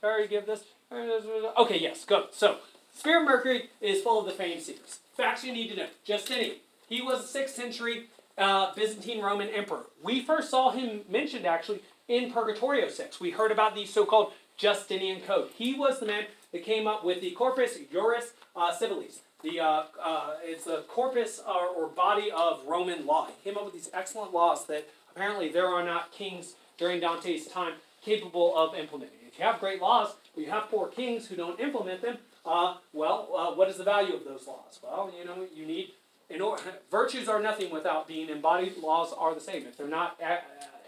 Sorry, 0.01 0.27
give 0.27 0.47
this. 0.47 0.65
Okay, 0.91 1.79
yes, 1.79 2.05
go. 2.05 2.27
So, 2.33 2.59
Sphere 2.95 3.23
Mercury 3.23 3.69
is 3.81 4.03
full 4.03 4.21
of 4.21 4.27
the 4.27 4.33
famed 4.33 4.63
secrets. 4.63 5.01
Facts 5.17 5.45
you 5.45 5.53
need 5.53 5.69
to 5.69 5.77
know. 5.77 5.87
Justinian. 6.05 6.57
He 6.89 7.03
was 7.03 7.35
a 7.35 7.39
6th 7.39 7.51
century 7.51 8.07
uh, 8.39 8.75
Byzantine 8.75 9.21
Roman 9.23 9.49
emperor. 9.49 9.87
We 10.03 10.23
first 10.23 10.51
saw 10.51 10.71
him 10.71 11.03
mentioned 11.09 11.47
actually 11.47 11.83
in 12.07 12.33
Purgatorio 12.33 12.89
6. 12.89 13.21
We 13.21 13.31
heard 13.31 13.53
about 13.53 13.75
the 13.75 13.85
so 13.85 14.07
called 14.07 14.33
Justinian 14.57 15.21
Code. 15.21 15.51
He 15.57 15.75
was 15.75 16.01
the 16.01 16.07
man 16.07 16.25
that 16.53 16.65
came 16.65 16.87
up 16.87 17.05
with 17.05 17.21
the 17.21 17.33
Corpus 17.33 17.79
Juris 17.91 18.33
uh, 18.57 18.73
Civilis. 18.73 19.21
The, 19.43 19.61
uh, 19.61 19.85
uh, 20.03 20.35
it's 20.43 20.65
the 20.65 20.83
corpus 20.89 21.41
or, 21.47 21.69
or 21.69 21.89
body 21.89 22.29
of 22.31 22.61
Roman 22.67 23.07
law. 23.07 23.27
He 23.27 23.35
came 23.49 23.57
up 23.57 23.65
with 23.65 23.75
these 23.75 23.89
excellent 23.95 24.35
laws 24.35 24.67
that 24.67 24.89
apparently 25.15 25.49
there 25.49 25.69
are 25.69 25.85
not 25.85 26.11
kings 26.11 26.55
during 26.77 26.99
Dante's 27.01 27.47
time 27.47 27.75
capable 28.03 28.57
of 28.57 28.75
implementing. 28.75 29.19
If 29.29 29.39
you 29.39 29.45
have 29.45 29.61
great 29.61 29.81
laws, 29.81 30.15
but 30.35 30.43
you 30.43 30.51
have 30.51 30.69
poor 30.69 30.89
kings 30.89 31.29
who 31.29 31.37
don't 31.37 31.61
implement 31.61 32.03
them, 32.03 32.19
uh, 32.45 32.79
well, 32.93 33.29
uh, 33.37 33.55
what 33.55 33.69
is 33.69 33.77
the 33.77 33.85
value 33.85 34.15
of 34.15 34.25
those 34.25 34.47
laws? 34.47 34.81
Well, 34.83 35.13
you 35.17 35.25
know, 35.25 35.47
you 35.55 35.67
need 35.67 35.93
in 36.31 36.43
virtues 36.91 37.29
are 37.29 37.41
nothing 37.41 37.71
without 37.71 38.07
being 38.07 38.29
embodied. 38.29 38.79
Laws 38.79 39.13
are 39.17 39.35
the 39.35 39.41
same. 39.41 39.65
If 39.67 39.77
they're 39.77 39.89
not 39.89 40.19
a- 40.23 40.41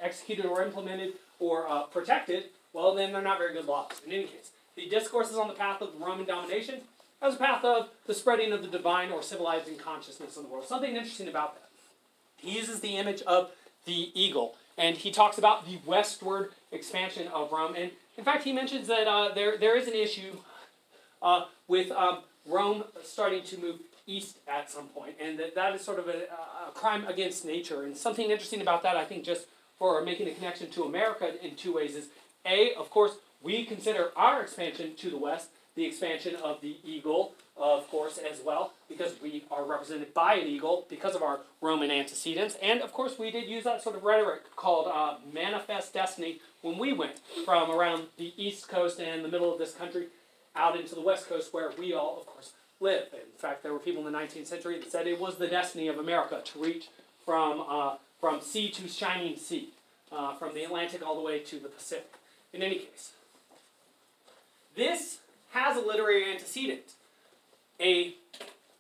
executed 0.05 0.47
or 0.47 0.63
implemented 0.63 1.15
or 1.39 1.69
uh, 1.69 1.85
protected, 1.85 2.45
well, 2.73 2.95
then 2.95 3.13
they're 3.13 3.23
not 3.23 3.39
very 3.39 3.53
good 3.53 3.67
laws. 3.67 3.91
In 4.07 4.13
any 4.13 4.25
case, 4.25 4.51
the 4.77 4.89
discourses 4.89 5.37
on 5.37 5.49
the 5.49 5.55
path 5.55 5.81
of 5.81 6.01
Roman 6.01 6.27
domination 6.27 6.81
as 7.23 7.35
a 7.35 7.39
path 7.39 7.65
of 7.65 7.89
the 8.07 8.15
spreading 8.15 8.53
of 8.53 8.63
the 8.63 8.69
divine 8.69 9.11
or 9.11 9.23
civilizing 9.23 9.77
consciousness 9.77 10.37
in 10.37 10.45
the 10.45 10.49
world. 10.49 10.67
Something 10.67 10.97
interesting 10.97 11.29
about 11.29 11.55
that. 11.55 11.69
He 12.37 12.57
uses 12.57 12.81
the 12.81 12.97
image 12.97 13.23
of 13.23 13.51
the 13.85 14.11
eagle, 14.15 14.55
and 14.79 14.97
he 14.97 15.11
talks 15.11 15.37
about 15.37 15.67
the 15.67 15.79
westward 15.85 16.51
expansion 16.73 17.29
of 17.29 17.53
Rome. 17.53 17.75
And 17.77 17.91
in 18.17 18.25
fact, 18.25 18.45
he 18.45 18.53
mentions 18.53 18.87
that 18.87 19.07
uh, 19.07 19.35
there, 19.35 19.59
there 19.59 19.77
is 19.77 19.87
an 19.89 19.95
issue 19.95 20.39
uh, 21.21 21.47
with 21.69 21.91
um, 21.91 22.21
Rome 22.47 22.85
starting 23.03 23.43
to 23.45 23.59
move 23.59 23.81
east 24.07 24.39
at 24.49 24.71
some 24.71 24.89
point, 24.89 25.17
and 25.21 25.39
that, 25.39 25.55
that 25.55 25.75
is 25.75 25.83
sort 25.83 25.99
of 25.99 26.09
a, 26.09 26.25
a 26.69 26.73
crime 26.73 27.07
against 27.07 27.45
nature. 27.45 27.83
And 27.83 27.97
something 27.97 28.31
interesting 28.31 28.61
about 28.61 28.83
that, 28.83 28.97
I 28.97 29.05
think, 29.05 29.25
just 29.25 29.47
for 29.79 30.03
making 30.03 30.29
a 30.29 30.33
connection 30.33 30.71
to 30.71 30.85
America 30.85 31.33
in 31.45 31.57
two 31.57 31.75
ways 31.75 31.95
is 31.95 32.09
A, 32.47 32.75
of 32.75 32.91
course, 32.91 33.17
we 33.43 33.65
consider 33.65 34.11
our 34.17 34.43
expansion 34.43 34.95
to 34.97 35.11
the 35.11 35.17
west 35.17 35.49
the 35.77 35.85
expansion 35.87 36.37
of 36.37 36.61
the 36.61 36.77
eagle, 36.85 37.33
of 37.57 37.89
course, 37.91 38.19
as 38.19 38.41
well, 38.45 38.73
because 38.89 39.15
we 39.23 39.45
are 39.51 39.65
represented 39.65 40.13
by 40.13 40.35
an 40.35 40.47
eagle 40.47 40.87
because 40.89 41.15
of 41.15 41.23
our 41.23 41.41
Roman 41.61 41.91
antecedents. 41.91 42.57
And 42.63 42.81
of 42.81 42.93
course, 42.93 43.19
we 43.19 43.31
did 43.31 43.49
use 43.49 43.65
that 43.65 43.83
sort 43.83 43.97
of 43.97 44.03
rhetoric 44.03 44.55
called 44.57 44.89
uh, 44.89 45.17
manifest 45.33 45.95
destiny 45.95 46.41
when 46.63 46.77
we 46.79 46.93
went 46.93 47.21
from 47.45 47.71
around 47.71 48.05
the 48.19 48.35
east 48.37 48.69
coast 48.69 49.01
and 49.01 49.25
the 49.25 49.29
middle 49.29 49.53
of 49.53 49.59
this 49.59 49.73
country 49.73 50.09
out 50.57 50.79
into 50.79 50.95
the 50.95 51.01
west 51.01 51.29
coast, 51.29 51.55
where 51.55 51.71
we 51.79 51.95
all, 51.95 52.19
of 52.19 52.27
course, 52.27 52.53
live. 52.81 53.07
In 53.13 53.39
fact, 53.39 53.63
there 53.63 53.73
were 53.73 53.79
people 53.79 54.07
in 54.07 54.13
the 54.13 54.19
19th 54.19 54.47
century 54.47 54.79
that 54.79 54.91
said 54.91 55.07
it 55.07 55.21
was 55.21 55.37
the 55.37 55.47
destiny 55.47 55.89
of 55.89 55.99
America 55.99 56.41
to 56.43 56.63
reach 56.63 56.89
from, 57.25 57.65
uh, 57.69 57.97
from 58.21 58.41
sea 58.41 58.71
to 58.71 58.89
shining 58.89 59.37
sea, 59.37 59.71
uh, 60.11 60.35
from 60.35 60.55
the 60.55 60.65
Atlantic 60.65 61.07
all 61.07 61.15
the 61.15 61.21
way 61.21 61.39
to 61.41 61.59
the 61.59 61.69
Pacific. 61.69 62.15
In 62.53 62.63
any 62.63 62.77
case, 62.77 63.13
this 64.77 65.19
has 65.51 65.77
a 65.77 65.81
literary 65.81 66.31
antecedent. 66.31 66.95
A 67.81 68.15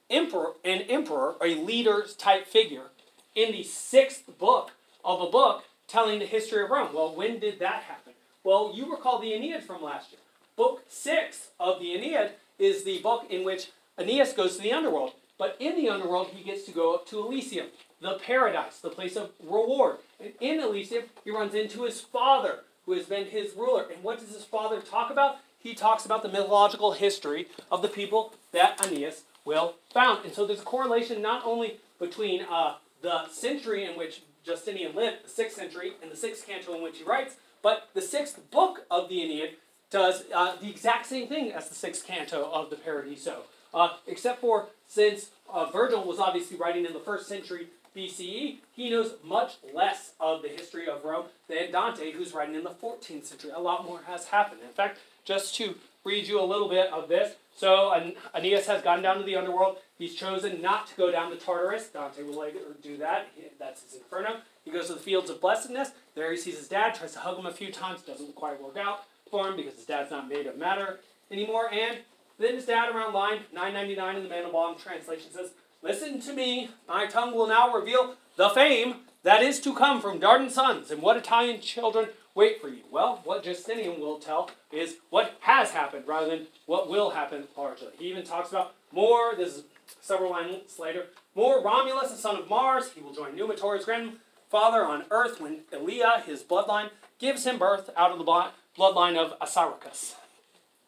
emperor, 0.08 0.52
an 0.64 0.82
emperor, 0.82 1.34
a 1.40 1.54
leader 1.54 2.04
type 2.18 2.46
figure, 2.46 2.86
in 3.34 3.52
the 3.52 3.62
sixth 3.62 4.38
book 4.38 4.72
of 5.04 5.20
a 5.20 5.30
book 5.30 5.64
telling 5.86 6.18
the 6.18 6.26
history 6.26 6.62
of 6.62 6.70
Rome. 6.70 6.92
Well, 6.92 7.14
when 7.14 7.38
did 7.38 7.58
that 7.60 7.82
happen? 7.84 8.12
Well, 8.44 8.72
you 8.74 8.90
recall 8.90 9.18
the 9.18 9.32
Aeneid 9.32 9.62
from 9.62 9.82
last 9.82 10.12
year. 10.12 10.20
Book 10.56 10.84
six 10.88 11.48
of 11.58 11.80
the 11.80 11.94
Aeneid 11.94 12.32
is 12.58 12.84
the 12.84 12.98
book 13.00 13.26
in 13.30 13.44
which 13.44 13.70
Aeneas 14.00 14.32
goes 14.32 14.56
to 14.56 14.62
the 14.62 14.72
underworld. 14.72 15.12
But 15.38 15.56
in 15.58 15.76
the 15.76 15.88
underworld, 15.88 16.28
he 16.34 16.44
gets 16.44 16.64
to 16.64 16.70
go 16.70 16.94
up 16.94 17.06
to 17.08 17.18
Elysium, 17.18 17.68
the 18.00 18.18
paradise, 18.18 18.78
the 18.78 18.90
place 18.90 19.16
of 19.16 19.30
reward. 19.42 19.96
And 20.22 20.32
in 20.38 20.60
Elysium, 20.60 21.04
he 21.24 21.30
runs 21.30 21.54
into 21.54 21.84
his 21.84 22.00
father, 22.00 22.60
who 22.84 22.92
has 22.92 23.06
been 23.06 23.26
his 23.26 23.54
ruler. 23.56 23.86
And 23.90 24.02
what 24.02 24.20
does 24.20 24.34
his 24.34 24.44
father 24.44 24.80
talk 24.80 25.10
about? 25.10 25.38
He 25.58 25.74
talks 25.74 26.04
about 26.04 26.22
the 26.22 26.28
mythological 26.28 26.92
history 26.92 27.48
of 27.70 27.80
the 27.80 27.88
people 27.88 28.34
that 28.52 28.84
Aeneas 28.84 29.22
will 29.44 29.76
found. 29.92 30.26
And 30.26 30.34
so 30.34 30.46
there's 30.46 30.60
a 30.60 30.64
correlation 30.64 31.22
not 31.22 31.42
only 31.46 31.78
between 31.98 32.42
uh, 32.42 32.74
the 33.00 33.28
century 33.28 33.84
in 33.84 33.96
which 33.96 34.22
Justinian 34.44 34.94
lived, 34.94 35.24
the 35.24 35.42
6th 35.42 35.52
century, 35.52 35.92
and 36.02 36.10
the 36.10 36.16
6th 36.16 36.46
canto 36.46 36.74
in 36.74 36.82
which 36.82 36.98
he 36.98 37.04
writes, 37.04 37.36
but 37.62 37.88
the 37.94 38.00
6th 38.00 38.36
book 38.50 38.84
of 38.90 39.08
the 39.08 39.22
Aeneid 39.22 39.56
does 39.90 40.24
uh, 40.34 40.56
the 40.60 40.68
exact 40.68 41.06
same 41.06 41.28
thing 41.28 41.52
as 41.52 41.68
the 41.68 41.74
6th 41.74 42.04
canto 42.04 42.50
of 42.52 42.70
the 42.70 42.76
Paradiso. 42.76 43.44
Uh, 43.72 43.90
except 44.06 44.40
for 44.40 44.68
since 44.86 45.30
uh, 45.52 45.66
Virgil 45.66 46.04
was 46.04 46.18
obviously 46.18 46.56
writing 46.56 46.84
in 46.84 46.92
the 46.92 47.00
first 47.00 47.28
century 47.28 47.68
BCE, 47.96 48.58
he 48.72 48.90
knows 48.90 49.14
much 49.24 49.56
less 49.74 50.12
of 50.20 50.42
the 50.42 50.48
history 50.48 50.88
of 50.88 51.04
Rome 51.04 51.26
than 51.48 51.72
Dante, 51.72 52.12
who's 52.12 52.32
writing 52.32 52.54
in 52.54 52.64
the 52.64 52.70
14th 52.70 53.26
century. 53.26 53.50
A 53.54 53.60
lot 53.60 53.84
more 53.84 54.02
has 54.06 54.26
happened. 54.26 54.60
In 54.62 54.72
fact, 54.72 54.98
just 55.24 55.56
to 55.56 55.74
read 56.04 56.26
you 56.26 56.40
a 56.40 56.44
little 56.44 56.68
bit 56.68 56.92
of 56.92 57.08
this. 57.08 57.34
So 57.56 57.92
Aeneas 58.34 58.66
has 58.66 58.82
gone 58.82 59.02
down 59.02 59.18
to 59.18 59.24
the 59.24 59.36
underworld. 59.36 59.78
He's 59.98 60.14
chosen 60.14 60.62
not 60.62 60.86
to 60.88 60.96
go 60.96 61.10
down 61.10 61.30
to 61.30 61.36
Tartarus. 61.36 61.88
Dante 61.88 62.22
will 62.22 62.40
later 62.40 62.60
do 62.82 62.96
that. 62.98 63.28
That's 63.58 63.82
his 63.82 63.94
Inferno. 63.94 64.36
He 64.64 64.70
goes 64.70 64.86
to 64.86 64.94
the 64.94 65.00
fields 65.00 65.28
of 65.28 65.40
blessedness. 65.40 65.90
There 66.14 66.30
he 66.30 66.38
sees 66.38 66.58
his 66.58 66.68
dad, 66.68 66.94
tries 66.94 67.12
to 67.12 67.18
hug 67.18 67.38
him 67.38 67.46
a 67.46 67.52
few 67.52 67.70
times, 67.70 68.02
doesn't 68.02 68.34
quite 68.34 68.62
work 68.62 68.76
out 68.76 69.04
for 69.30 69.48
him 69.48 69.56
because 69.56 69.74
his 69.74 69.84
dad's 69.84 70.10
not 70.10 70.28
made 70.28 70.46
of 70.46 70.56
matter 70.56 71.00
anymore. 71.30 71.70
And 71.72 71.98
then 72.40 72.54
his 72.54 72.66
dad, 72.66 72.94
around 72.94 73.12
line 73.12 73.40
999 73.52 74.16
in 74.16 74.22
the 74.22 74.28
Mandelbaum 74.28 74.82
translation, 74.82 75.30
says, 75.30 75.50
Listen 75.82 76.20
to 76.20 76.32
me, 76.32 76.70
my 76.88 77.06
tongue 77.06 77.34
will 77.34 77.46
now 77.46 77.72
reveal 77.72 78.14
the 78.36 78.50
fame 78.50 78.96
that 79.22 79.42
is 79.42 79.60
to 79.60 79.74
come 79.74 80.00
from 80.00 80.20
Dardan's 80.20 80.54
sons, 80.54 80.90
and 80.90 81.02
what 81.02 81.16
Italian 81.16 81.60
children 81.60 82.08
wait 82.34 82.60
for 82.60 82.68
you. 82.68 82.82
Well, 82.90 83.20
what 83.24 83.44
Justinian 83.44 84.00
will 84.00 84.18
tell 84.18 84.50
is 84.72 84.96
what 85.10 85.36
has 85.40 85.70
happened 85.72 86.06
rather 86.06 86.28
than 86.28 86.46
what 86.66 86.88
will 86.88 87.10
happen 87.10 87.44
largely. 87.56 87.88
He 87.98 88.06
even 88.06 88.24
talks 88.24 88.50
about 88.50 88.74
more, 88.92 89.34
this 89.36 89.58
is 89.58 89.64
several 90.00 90.30
lines 90.30 90.78
later, 90.78 91.06
more 91.34 91.62
Romulus, 91.62 92.10
the 92.10 92.16
son 92.16 92.36
of 92.36 92.48
Mars, 92.48 92.92
he 92.92 93.00
will 93.00 93.12
join 93.12 93.36
Numitor, 93.36 93.76
his 93.76 93.84
grandfather 93.84 94.84
on 94.84 95.04
earth 95.10 95.40
when 95.40 95.60
Ilia, 95.72 96.22
his 96.24 96.42
bloodline, 96.42 96.90
gives 97.18 97.44
him 97.44 97.58
birth 97.58 97.90
out 97.96 98.12
of 98.12 98.18
the 98.18 98.24
bloodline 98.24 99.16
of 99.16 99.38
Assaracus. 99.40 100.14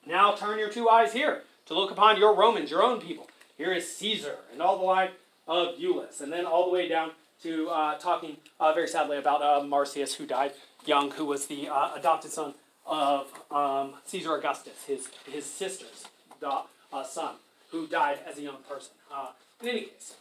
Now 0.06 0.34
turn 0.34 0.58
your 0.58 0.68
two 0.68 0.88
eyes 0.88 1.12
here 1.12 1.42
to 1.66 1.74
look 1.74 1.90
upon 1.90 2.18
your 2.18 2.34
Romans, 2.34 2.70
your 2.70 2.82
own 2.82 3.00
people. 3.00 3.28
Here 3.56 3.72
is 3.72 3.96
Caesar 3.96 4.36
and 4.52 4.60
all 4.60 4.78
the 4.78 4.84
line 4.84 5.10
of 5.46 5.78
Iulus, 5.78 6.20
and 6.20 6.32
then 6.32 6.44
all 6.44 6.66
the 6.66 6.72
way 6.72 6.88
down 6.88 7.12
to 7.42 7.68
uh, 7.68 7.98
talking 7.98 8.36
uh, 8.58 8.72
very 8.72 8.88
sadly 8.88 9.16
about 9.18 9.42
uh, 9.42 9.64
Marcius, 9.64 10.14
who 10.14 10.26
died 10.26 10.52
young, 10.86 11.10
who 11.12 11.24
was 11.24 11.46
the 11.46 11.68
uh, 11.68 11.94
adopted 11.94 12.32
son 12.32 12.54
of 12.86 13.28
um, 13.50 13.94
Caesar 14.06 14.36
Augustus, 14.36 14.84
his, 14.86 15.08
his 15.30 15.44
sister's 15.44 16.06
da- 16.40 16.64
uh, 16.92 17.04
son, 17.04 17.34
who 17.70 17.86
died 17.86 18.18
as 18.28 18.38
a 18.38 18.42
young 18.42 18.58
person. 18.68 18.92
Uh, 19.12 19.28
in 19.62 19.68
any 19.68 19.80
case, 19.82 20.14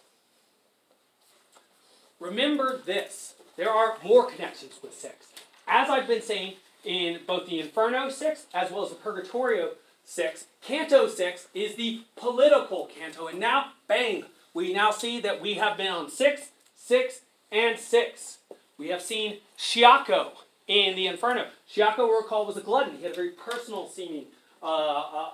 remember 2.20 2.80
this 2.86 3.34
there 3.58 3.70
are 3.70 3.98
more 4.04 4.30
connections 4.30 4.80
with 4.82 4.94
six. 4.94 5.28
As 5.68 5.90
I've 5.90 6.08
been 6.08 6.22
saying 6.22 6.54
in 6.84 7.20
both 7.26 7.48
the 7.48 7.60
Inferno 7.60 8.10
6 8.10 8.46
as 8.54 8.72
well 8.72 8.84
as 8.84 8.90
the 8.90 8.96
Purgatorio 8.96 9.72
6, 10.06 10.46
Canto 10.62 11.08
6 11.08 11.48
is 11.54 11.76
the 11.76 12.02
political 12.16 12.88
canto. 12.88 13.28
And 13.28 13.40
now, 13.40 13.74
bang, 13.88 14.26
we 14.54 14.74
now 14.74 14.92
see 14.92 15.20
that 15.22 15.42
we 15.42 15.56
have 15.56 15.78
been 15.78 15.92
on 15.92 16.10
6, 16.10 16.50
6, 16.76 17.22
and 17.52 17.80
6. 17.80 18.38
We 18.78 18.90
have 18.90 19.02
seen 19.02 19.38
Ciacco 19.58 20.32
in 20.68 20.96
the 20.96 21.08
Inferno. 21.08 21.48
Ciacco, 21.72 22.08
we 22.10 22.16
recall, 22.16 22.46
was 22.46 22.58
a 22.58 22.62
glutton. 22.62 22.98
He 22.98 23.04
had 23.04 23.14
a 23.14 23.16
very 23.16 23.30
personal 23.30 23.88
seeming 23.88 24.26
uh, 24.62 24.66
uh, 24.66 25.30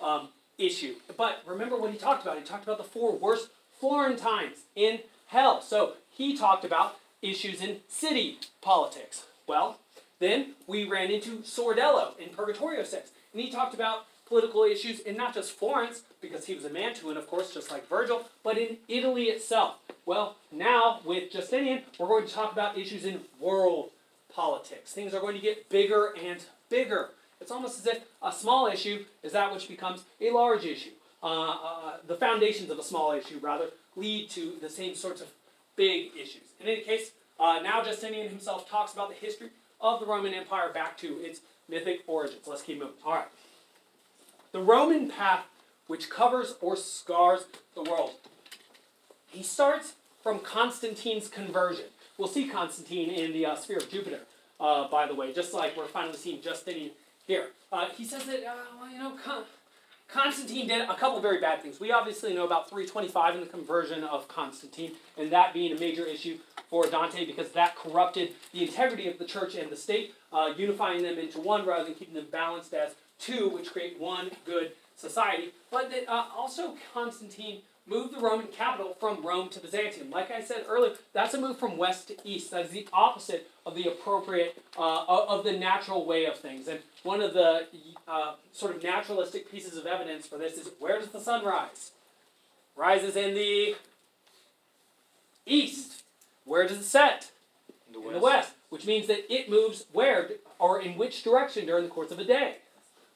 uh, 0.00 0.04
um, 0.04 0.28
issue. 0.58 0.94
But 1.16 1.42
remember 1.46 1.76
what 1.76 1.90
he 1.90 1.98
talked 1.98 2.22
about. 2.22 2.38
He 2.38 2.44
talked 2.44 2.64
about 2.64 2.78
the 2.78 2.84
four 2.84 3.16
worst 3.16 3.48
Florentines 3.78 4.58
in 4.76 5.00
hell. 5.28 5.62
So 5.62 5.94
he 6.10 6.36
talked 6.36 6.64
about 6.64 6.98
issues 7.22 7.62
in 7.62 7.78
city 7.88 8.38
politics. 8.60 9.24
Well, 9.46 9.78
then 10.20 10.54
we 10.66 10.84
ran 10.84 11.10
into 11.10 11.38
Sordello 11.38 12.16
in 12.18 12.28
Purgatorio 12.28 12.84
6. 12.84 13.10
And 13.32 13.42
he 13.42 13.50
talked 13.50 13.74
about 13.74 14.06
political 14.26 14.62
issues 14.62 15.00
in 15.00 15.16
not 15.16 15.34
just 15.34 15.50
Florence, 15.50 16.02
because 16.20 16.46
he 16.46 16.54
was 16.54 16.64
a 16.64 16.70
Mantuan, 16.70 17.16
of 17.16 17.26
course, 17.26 17.52
just 17.52 17.70
like 17.70 17.88
Virgil, 17.88 18.26
but 18.44 18.56
in 18.56 18.76
Italy 18.86 19.24
itself. 19.24 19.78
Well, 20.06 20.36
now 20.52 21.00
with 21.04 21.32
Justinian, 21.32 21.82
we're 21.98 22.06
going 22.06 22.26
to 22.26 22.32
talk 22.32 22.52
about 22.52 22.78
issues 22.78 23.04
in 23.04 23.22
world 23.40 23.90
politics. 24.32 24.92
Things 24.92 25.14
are 25.14 25.20
going 25.20 25.34
to 25.34 25.42
get 25.42 25.68
bigger 25.68 26.14
and 26.22 26.44
bigger. 26.68 27.08
It's 27.40 27.50
almost 27.50 27.80
as 27.80 27.86
if 27.86 28.04
a 28.22 28.30
small 28.30 28.68
issue 28.68 29.04
is 29.22 29.32
that 29.32 29.52
which 29.52 29.68
becomes 29.68 30.04
a 30.20 30.30
large 30.30 30.64
issue. 30.64 30.90
Uh, 31.22 31.50
uh, 31.50 31.92
the 32.06 32.14
foundations 32.14 32.70
of 32.70 32.78
a 32.78 32.82
small 32.84 33.12
issue, 33.12 33.38
rather, 33.42 33.66
lead 33.96 34.30
to 34.30 34.54
the 34.60 34.68
same 34.70 34.94
sorts 34.94 35.20
of 35.20 35.28
big 35.74 36.10
issues. 36.14 36.44
In 36.60 36.68
any 36.68 36.82
case, 36.82 37.10
uh, 37.38 37.58
now 37.62 37.82
Justinian 37.82 38.28
himself 38.28 38.68
talks 38.70 38.92
about 38.92 39.08
the 39.08 39.14
history 39.14 39.48
of 39.80 40.00
the 40.00 40.06
Roman 40.06 40.34
Empire 40.34 40.72
back 40.72 40.96
to 40.98 41.18
its 41.20 41.40
mythic 41.68 42.00
origins. 42.06 42.46
Let's 42.46 42.62
keep 42.62 42.78
moving. 42.78 42.94
All 43.04 43.14
right. 43.14 43.28
The 44.52 44.60
Roman 44.60 45.08
path 45.08 45.44
which 45.86 46.08
covers 46.08 46.54
or 46.60 46.76
scars 46.76 47.46
the 47.74 47.82
world. 47.82 48.12
He 49.26 49.42
starts 49.42 49.94
from 50.22 50.38
Constantine's 50.38 51.26
conversion. 51.26 51.86
We'll 52.16 52.28
see 52.28 52.46
Constantine 52.46 53.10
in 53.10 53.32
the 53.32 53.46
uh, 53.46 53.56
Sphere 53.56 53.78
of 53.78 53.90
Jupiter, 53.90 54.20
uh, 54.60 54.86
by 54.88 55.08
the 55.08 55.14
way, 55.16 55.32
just 55.32 55.52
like 55.52 55.76
we're 55.76 55.86
finally 55.86 56.16
seeing 56.16 56.40
Justinian 56.42 56.90
here. 57.26 57.48
Uh, 57.72 57.86
he 57.88 58.04
says 58.04 58.24
that, 58.26 58.44
uh, 58.44 58.54
well, 58.80 58.88
you 58.88 58.98
know, 58.98 59.16
Con- 59.24 59.42
Constantine 60.12 60.66
did 60.66 60.88
a 60.88 60.94
couple 60.94 61.20
very 61.20 61.40
bad 61.40 61.62
things. 61.62 61.78
We 61.78 61.92
obviously 61.92 62.34
know 62.34 62.44
about 62.44 62.68
325 62.68 63.34
and 63.34 63.42
the 63.44 63.48
conversion 63.48 64.02
of 64.02 64.26
Constantine, 64.26 64.92
and 65.16 65.30
that 65.30 65.52
being 65.54 65.76
a 65.76 65.78
major 65.78 66.04
issue 66.04 66.38
for 66.68 66.86
Dante 66.86 67.24
because 67.24 67.50
that 67.52 67.76
corrupted 67.76 68.32
the 68.52 68.62
integrity 68.62 69.08
of 69.08 69.18
the 69.18 69.24
church 69.24 69.54
and 69.54 69.70
the 69.70 69.76
state, 69.76 70.14
uh, 70.32 70.52
unifying 70.56 71.02
them 71.02 71.18
into 71.18 71.40
one 71.40 71.64
rather 71.64 71.84
than 71.84 71.94
keeping 71.94 72.14
them 72.14 72.26
balanced 72.30 72.74
as 72.74 72.94
two, 73.18 73.48
which 73.50 73.70
create 73.70 74.00
one 74.00 74.30
good 74.44 74.72
society. 74.96 75.52
But 75.70 75.90
that 75.90 76.08
uh, 76.08 76.26
also 76.36 76.74
Constantine 76.92 77.60
moved 77.90 78.14
the 78.14 78.20
Roman 78.20 78.46
capital 78.46 78.96
from 79.00 79.26
Rome 79.26 79.48
to 79.50 79.60
Byzantium. 79.60 80.10
Like 80.10 80.30
I 80.30 80.40
said 80.40 80.64
earlier, 80.68 80.94
that's 81.12 81.34
a 81.34 81.40
move 81.40 81.58
from 81.58 81.76
west 81.76 82.08
to 82.08 82.16
east. 82.24 82.52
That 82.52 82.66
is 82.66 82.70
the 82.70 82.86
opposite 82.92 83.50
of 83.66 83.74
the 83.74 83.88
appropriate, 83.88 84.62
uh, 84.78 85.04
of 85.06 85.44
the 85.44 85.52
natural 85.52 86.06
way 86.06 86.24
of 86.24 86.38
things. 86.38 86.68
And 86.68 86.78
one 87.02 87.20
of 87.20 87.34
the 87.34 87.66
uh, 88.06 88.34
sort 88.52 88.76
of 88.76 88.82
naturalistic 88.82 89.50
pieces 89.50 89.76
of 89.76 89.86
evidence 89.86 90.26
for 90.26 90.38
this 90.38 90.56
is 90.56 90.70
where 90.78 90.98
does 91.00 91.08
the 91.08 91.20
sun 91.20 91.44
rise? 91.44 91.90
Rises 92.76 93.16
in 93.16 93.34
the 93.34 93.74
east. 95.44 96.04
Where 96.44 96.66
does 96.66 96.78
it 96.78 96.84
set? 96.84 97.32
In 97.88 97.94
the 97.94 97.98
in 97.98 98.04
west. 98.04 98.14
the 98.14 98.24
west, 98.24 98.52
which 98.70 98.86
means 98.86 99.08
that 99.08 99.32
it 99.32 99.50
moves 99.50 99.86
where 99.92 100.30
or 100.60 100.80
in 100.80 100.96
which 100.96 101.24
direction 101.24 101.66
during 101.66 101.84
the 101.84 101.90
course 101.90 102.12
of 102.12 102.20
a 102.20 102.24
day? 102.24 102.56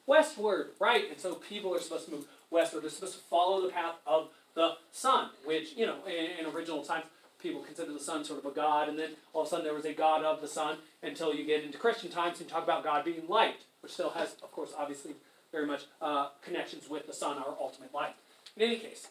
Westward, 0.07 0.71
right? 0.81 1.09
And 1.11 1.19
so 1.19 1.37
people 1.37 1.75
are 1.75 1.81
supposed 1.81 2.07
to 2.07 2.11
move 2.11 2.27
westward. 2.51 2.83
They're 2.83 2.91
supposed 2.91 3.15
to 3.15 3.21
follow 3.21 3.63
the 3.63 3.69
path 3.69 3.95
of 4.07 4.29
the 4.55 4.75
sun, 4.93 5.31
which, 5.45 5.75
you 5.77 5.87
know, 5.87 5.97
in, 6.07 6.47
in 6.47 6.53
original 6.55 6.83
times, 6.83 7.05
people 7.41 7.61
considered 7.63 7.95
the 7.95 8.01
sun 8.01 8.25
sort 8.25 8.39
of 8.39 8.51
a 8.51 8.55
god, 8.55 8.89
and 8.89 8.99
then 8.99 9.11
all 9.33 9.43
of 9.43 9.47
a 9.49 9.51
sudden 9.51 9.65
there 9.65 9.75
was 9.75 9.85
a 9.85 9.93
god 9.93 10.25
of 10.25 10.41
the 10.41 10.49
sun 10.49 10.79
until 11.03 11.35
you 11.35 11.45
get 11.45 11.63
into 11.63 11.77
Christian 11.77 12.11
times 12.11 12.41
and 12.41 12.49
talk 12.49 12.65
about 12.65 12.83
God 12.83 13.05
being 13.05 13.29
light, 13.29 13.57
which 13.81 13.93
still 13.93 14.11
has, 14.11 14.35
of 14.43 14.51
course, 14.51 14.73
obviously 14.77 15.13
very 15.53 15.67
much 15.67 15.85
uh, 16.01 16.29
connections 16.43 16.89
with 16.89 17.07
the 17.07 17.13
sun, 17.13 17.37
our 17.39 17.55
ultimate 17.61 17.93
light. 17.95 18.15
In 18.57 18.63
any 18.63 18.77
case, 18.77 19.09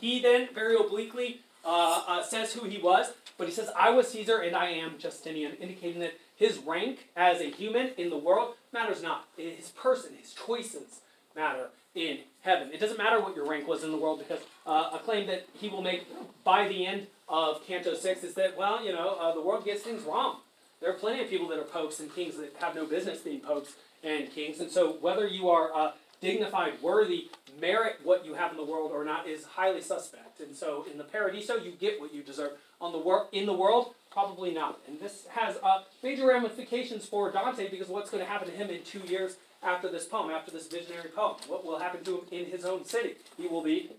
he 0.00 0.20
then 0.20 0.48
very 0.54 0.76
obliquely 0.76 1.40
uh, 1.64 2.02
uh, 2.06 2.22
says 2.22 2.52
who 2.52 2.66
he 2.66 2.78
was, 2.78 3.12
but 3.38 3.48
he 3.48 3.52
says, 3.52 3.70
I 3.76 3.90
was 3.90 4.08
Caesar 4.08 4.38
and 4.38 4.54
I 4.54 4.70
am 4.70 4.98
Justinian, 4.98 5.54
indicating 5.54 6.00
that 6.00 6.14
his 6.36 6.58
rank 6.58 7.08
as 7.16 7.40
a 7.40 7.50
human 7.50 7.90
in 7.96 8.10
the 8.10 8.16
world 8.16 8.54
matters 8.72 9.02
not. 9.02 9.26
His 9.36 9.70
person, 9.70 10.12
his 10.20 10.32
choices 10.32 11.00
matter 11.34 11.68
in 11.94 12.18
heaven. 12.42 12.70
It 12.72 12.80
doesn't 12.80 12.98
matter 12.98 13.20
what 13.20 13.34
your 13.34 13.48
rank 13.48 13.66
was 13.66 13.82
in 13.84 13.90
the 13.90 13.96
world 13.96 14.18
because 14.18 14.44
uh, 14.66 14.90
a 14.92 14.98
claim 14.98 15.26
that 15.28 15.46
he 15.54 15.68
will 15.68 15.82
make 15.82 16.06
by 16.44 16.68
the 16.68 16.86
end 16.86 17.06
of 17.28 17.64
Canto 17.66 17.94
6 17.94 18.24
is 18.24 18.34
that, 18.34 18.56
well, 18.56 18.84
you 18.84 18.92
know, 18.92 19.16
uh, 19.20 19.32
the 19.32 19.40
world 19.40 19.64
gets 19.64 19.82
things 19.82 20.02
wrong. 20.02 20.38
There 20.80 20.90
are 20.90 20.94
plenty 20.94 21.22
of 21.22 21.30
people 21.30 21.48
that 21.48 21.58
are 21.58 21.64
popes 21.64 22.00
and 22.00 22.12
kings 22.12 22.36
that 22.36 22.54
have 22.60 22.74
no 22.74 22.84
business 22.84 23.20
being 23.20 23.40
popes 23.40 23.74
and 24.02 24.30
kings. 24.30 24.60
And 24.60 24.70
so 24.70 24.94
whether 25.00 25.26
you 25.26 25.48
are 25.48 25.70
uh, 25.74 25.92
dignified, 26.20 26.82
worthy, 26.82 27.30
merit 27.60 28.00
what 28.02 28.26
you 28.26 28.34
have 28.34 28.50
in 28.50 28.56
the 28.56 28.64
world 28.64 28.90
or 28.92 29.04
not 29.04 29.28
is 29.28 29.44
highly 29.44 29.80
suspect. 29.80 30.40
And 30.40 30.56
so 30.56 30.84
in 30.90 30.98
the 30.98 31.04
Paradiso, 31.04 31.56
you 31.56 31.72
get 31.72 32.00
what 32.00 32.12
you 32.12 32.22
deserve. 32.22 32.52
On 32.80 32.90
the 32.90 32.98
wor- 32.98 33.28
in 33.30 33.46
the 33.46 33.52
world, 33.52 33.94
probably 34.10 34.52
not. 34.52 34.80
And 34.88 34.98
this 34.98 35.26
has 35.30 35.56
uh, 35.62 35.82
major 36.02 36.26
ramifications 36.26 37.06
for 37.06 37.30
Dante 37.30 37.70
because 37.70 37.88
what's 37.88 38.10
going 38.10 38.24
to 38.24 38.28
happen 38.28 38.48
to 38.48 38.54
him 38.54 38.70
in 38.70 38.82
two 38.82 39.00
years 39.00 39.36
after 39.62 39.88
this 39.90 40.04
poem, 40.04 40.30
after 40.30 40.50
this 40.50 40.66
visionary 40.66 41.08
poem? 41.08 41.36
What 41.46 41.64
will 41.64 41.78
happen 41.78 42.04
to 42.04 42.18
him 42.18 42.26
in 42.30 42.46
his 42.46 42.64
own 42.64 42.84
city? 42.84 43.14
He 43.36 43.46
will 43.46 43.62
be 43.62 43.90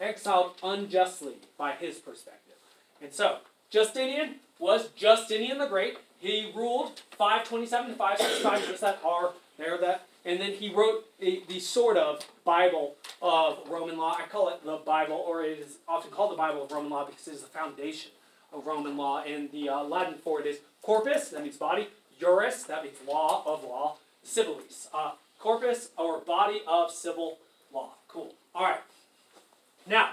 exiled 0.00 0.54
unjustly 0.62 1.34
by 1.58 1.72
his 1.72 1.98
perspective. 1.98 2.56
And 3.02 3.12
so, 3.12 3.38
Justinian 3.70 4.36
was 4.58 4.88
Justinian 4.96 5.58
the 5.58 5.66
Great. 5.66 5.98
He 6.18 6.52
ruled 6.54 7.00
527 7.16 7.92
to 7.92 7.96
565, 7.96 8.68
just 8.68 8.80
that 8.82 9.00
R 9.04 9.32
there, 9.56 9.78
that. 9.78 10.06
And 10.24 10.38
then 10.38 10.52
he 10.52 10.72
wrote 10.72 11.06
the, 11.18 11.60
sort 11.60 11.96
of 11.96 12.26
Bible 12.44 12.96
of 13.22 13.58
Roman 13.68 13.96
law. 13.96 14.16
I 14.18 14.26
call 14.26 14.50
it 14.50 14.62
the 14.64 14.76
Bible, 14.76 15.16
or 15.16 15.42
it 15.42 15.58
is 15.58 15.78
often 15.88 16.10
called 16.10 16.32
the 16.32 16.36
Bible 16.36 16.64
of 16.64 16.72
Roman 16.72 16.90
law 16.90 17.06
because 17.06 17.26
it 17.26 17.34
is 17.34 17.40
the 17.40 17.48
foundation 17.48 18.10
of 18.52 18.66
Roman 18.66 18.98
law. 18.98 19.22
And 19.22 19.50
the 19.50 19.70
uh, 19.70 19.82
Latin 19.82 20.16
for 20.22 20.40
it 20.40 20.46
is 20.46 20.58
corpus, 20.82 21.30
that 21.30 21.42
means 21.42 21.56
body, 21.56 21.88
juris, 22.18 22.64
that 22.64 22.84
means 22.84 22.96
law 23.08 23.42
of 23.46 23.64
law, 23.64 23.96
civilis. 24.24 24.88
Uh, 24.92 25.12
corpus, 25.40 25.88
or 25.96 26.20
body 26.20 26.60
of 26.68 26.90
civil 26.90 27.38
law. 27.72 27.94
Cool. 28.08 28.34
All 28.54 28.64
right. 28.64 28.80
Now, 29.86 30.10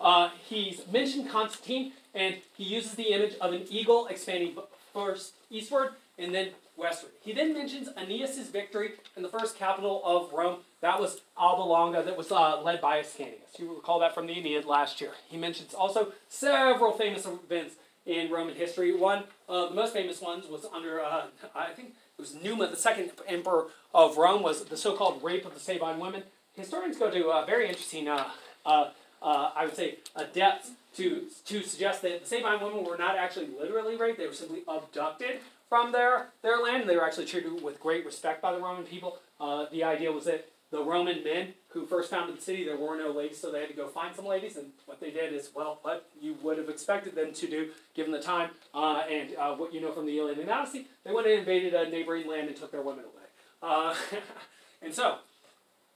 uh, 0.00 0.30
he's 0.48 0.86
mentioned 0.90 1.30
Constantine, 1.30 1.92
and 2.14 2.36
he 2.56 2.64
uses 2.64 2.94
the 2.94 3.12
image 3.12 3.34
of 3.40 3.52
an 3.52 3.64
eagle 3.70 4.06
expanding 4.06 4.56
first 4.92 5.32
eastward 5.50 5.90
and 6.18 6.34
then 6.34 6.50
westward. 6.76 7.12
He 7.22 7.32
then 7.32 7.52
mentions 7.52 7.88
Aeneas' 7.96 8.48
victory 8.48 8.92
in 9.16 9.22
the 9.22 9.28
first 9.28 9.56
capital 9.56 10.02
of 10.04 10.32
Rome. 10.32 10.60
That 10.80 11.00
was 11.00 11.20
Alba 11.38 11.62
Longa, 11.62 12.02
that 12.02 12.16
was 12.16 12.30
uh, 12.30 12.60
led 12.62 12.80
by 12.80 13.00
Ascanius. 13.00 13.58
You 13.58 13.74
recall 13.74 13.98
that 14.00 14.14
from 14.14 14.26
the 14.26 14.34
Aeneid 14.34 14.64
last 14.64 15.00
year. 15.00 15.10
He 15.28 15.36
mentions 15.36 15.74
also 15.74 16.12
several 16.28 16.92
famous 16.92 17.26
events 17.26 17.74
in 18.06 18.30
Roman 18.30 18.54
history. 18.54 18.94
One 18.94 19.24
of 19.48 19.70
the 19.70 19.74
most 19.74 19.92
famous 19.92 20.20
ones 20.20 20.46
was 20.48 20.64
under, 20.72 21.00
uh, 21.00 21.26
I 21.54 21.72
think 21.72 21.94
it 22.18 22.22
was 22.22 22.34
Numa, 22.34 22.66
the 22.68 22.76
second 22.76 23.12
emperor 23.28 23.66
of 23.94 24.16
Rome, 24.16 24.42
was 24.42 24.64
the 24.64 24.76
so-called 24.76 25.22
rape 25.22 25.46
of 25.46 25.54
the 25.54 25.60
Sabine 25.60 26.00
women. 26.00 26.24
Historians 26.54 26.98
go 26.98 27.10
to 27.10 27.28
a 27.28 27.46
very 27.46 27.68
interesting, 27.68 28.08
uh, 28.08 28.28
uh, 28.66 28.90
uh, 29.22 29.50
I 29.54 29.64
would 29.64 29.76
say, 29.76 29.98
a 30.16 30.24
depth 30.24 30.72
to, 30.96 31.26
to 31.46 31.62
suggest 31.62 32.02
that 32.02 32.22
the 32.22 32.26
Sabine 32.26 32.60
women 32.60 32.84
were 32.84 32.98
not 32.98 33.16
actually 33.16 33.48
literally 33.58 33.96
raped, 33.96 34.18
they 34.18 34.26
were 34.26 34.32
simply 34.32 34.62
abducted 34.66 35.38
from 35.68 35.92
their, 35.92 36.30
their 36.42 36.58
land. 36.58 36.88
They 36.88 36.96
were 36.96 37.04
actually 37.04 37.26
treated 37.26 37.62
with 37.62 37.78
great 37.78 38.04
respect 38.04 38.42
by 38.42 38.52
the 38.52 38.58
Roman 38.58 38.84
people. 38.84 39.18
Uh, 39.40 39.66
the 39.70 39.84
idea 39.84 40.10
was 40.10 40.24
that 40.24 40.48
the 40.70 40.82
Roman 40.82 41.24
men 41.24 41.54
who 41.68 41.86
first 41.86 42.10
founded 42.10 42.36
the 42.36 42.42
city, 42.42 42.64
there 42.64 42.76
were 42.76 42.96
no 42.96 43.10
ladies, 43.10 43.38
so 43.38 43.50
they 43.50 43.60
had 43.60 43.68
to 43.68 43.74
go 43.74 43.88
find 43.88 44.14
some 44.14 44.26
ladies. 44.26 44.56
And 44.56 44.72
what 44.86 45.00
they 45.00 45.10
did 45.10 45.32
is, 45.32 45.50
well, 45.54 45.78
what 45.82 46.08
you 46.20 46.36
would 46.42 46.58
have 46.58 46.68
expected 46.68 47.14
them 47.14 47.32
to 47.32 47.46
do, 47.48 47.70
given 47.94 48.12
the 48.12 48.20
time 48.20 48.50
uh, 48.74 49.02
and 49.10 49.34
uh, 49.36 49.54
what 49.54 49.72
you 49.72 49.80
know 49.80 49.92
from 49.92 50.06
the 50.06 50.18
Iliad 50.18 50.38
and 50.38 50.50
Odyssey, 50.50 50.86
they 51.04 51.12
went 51.12 51.26
and 51.26 51.38
invaded 51.38 51.74
a 51.74 51.88
neighboring 51.88 52.26
land 52.28 52.48
and 52.48 52.56
took 52.56 52.70
their 52.70 52.82
women 52.82 53.04
away. 53.04 53.14
Uh, 53.62 53.94
and 54.82 54.94
so, 54.94 55.18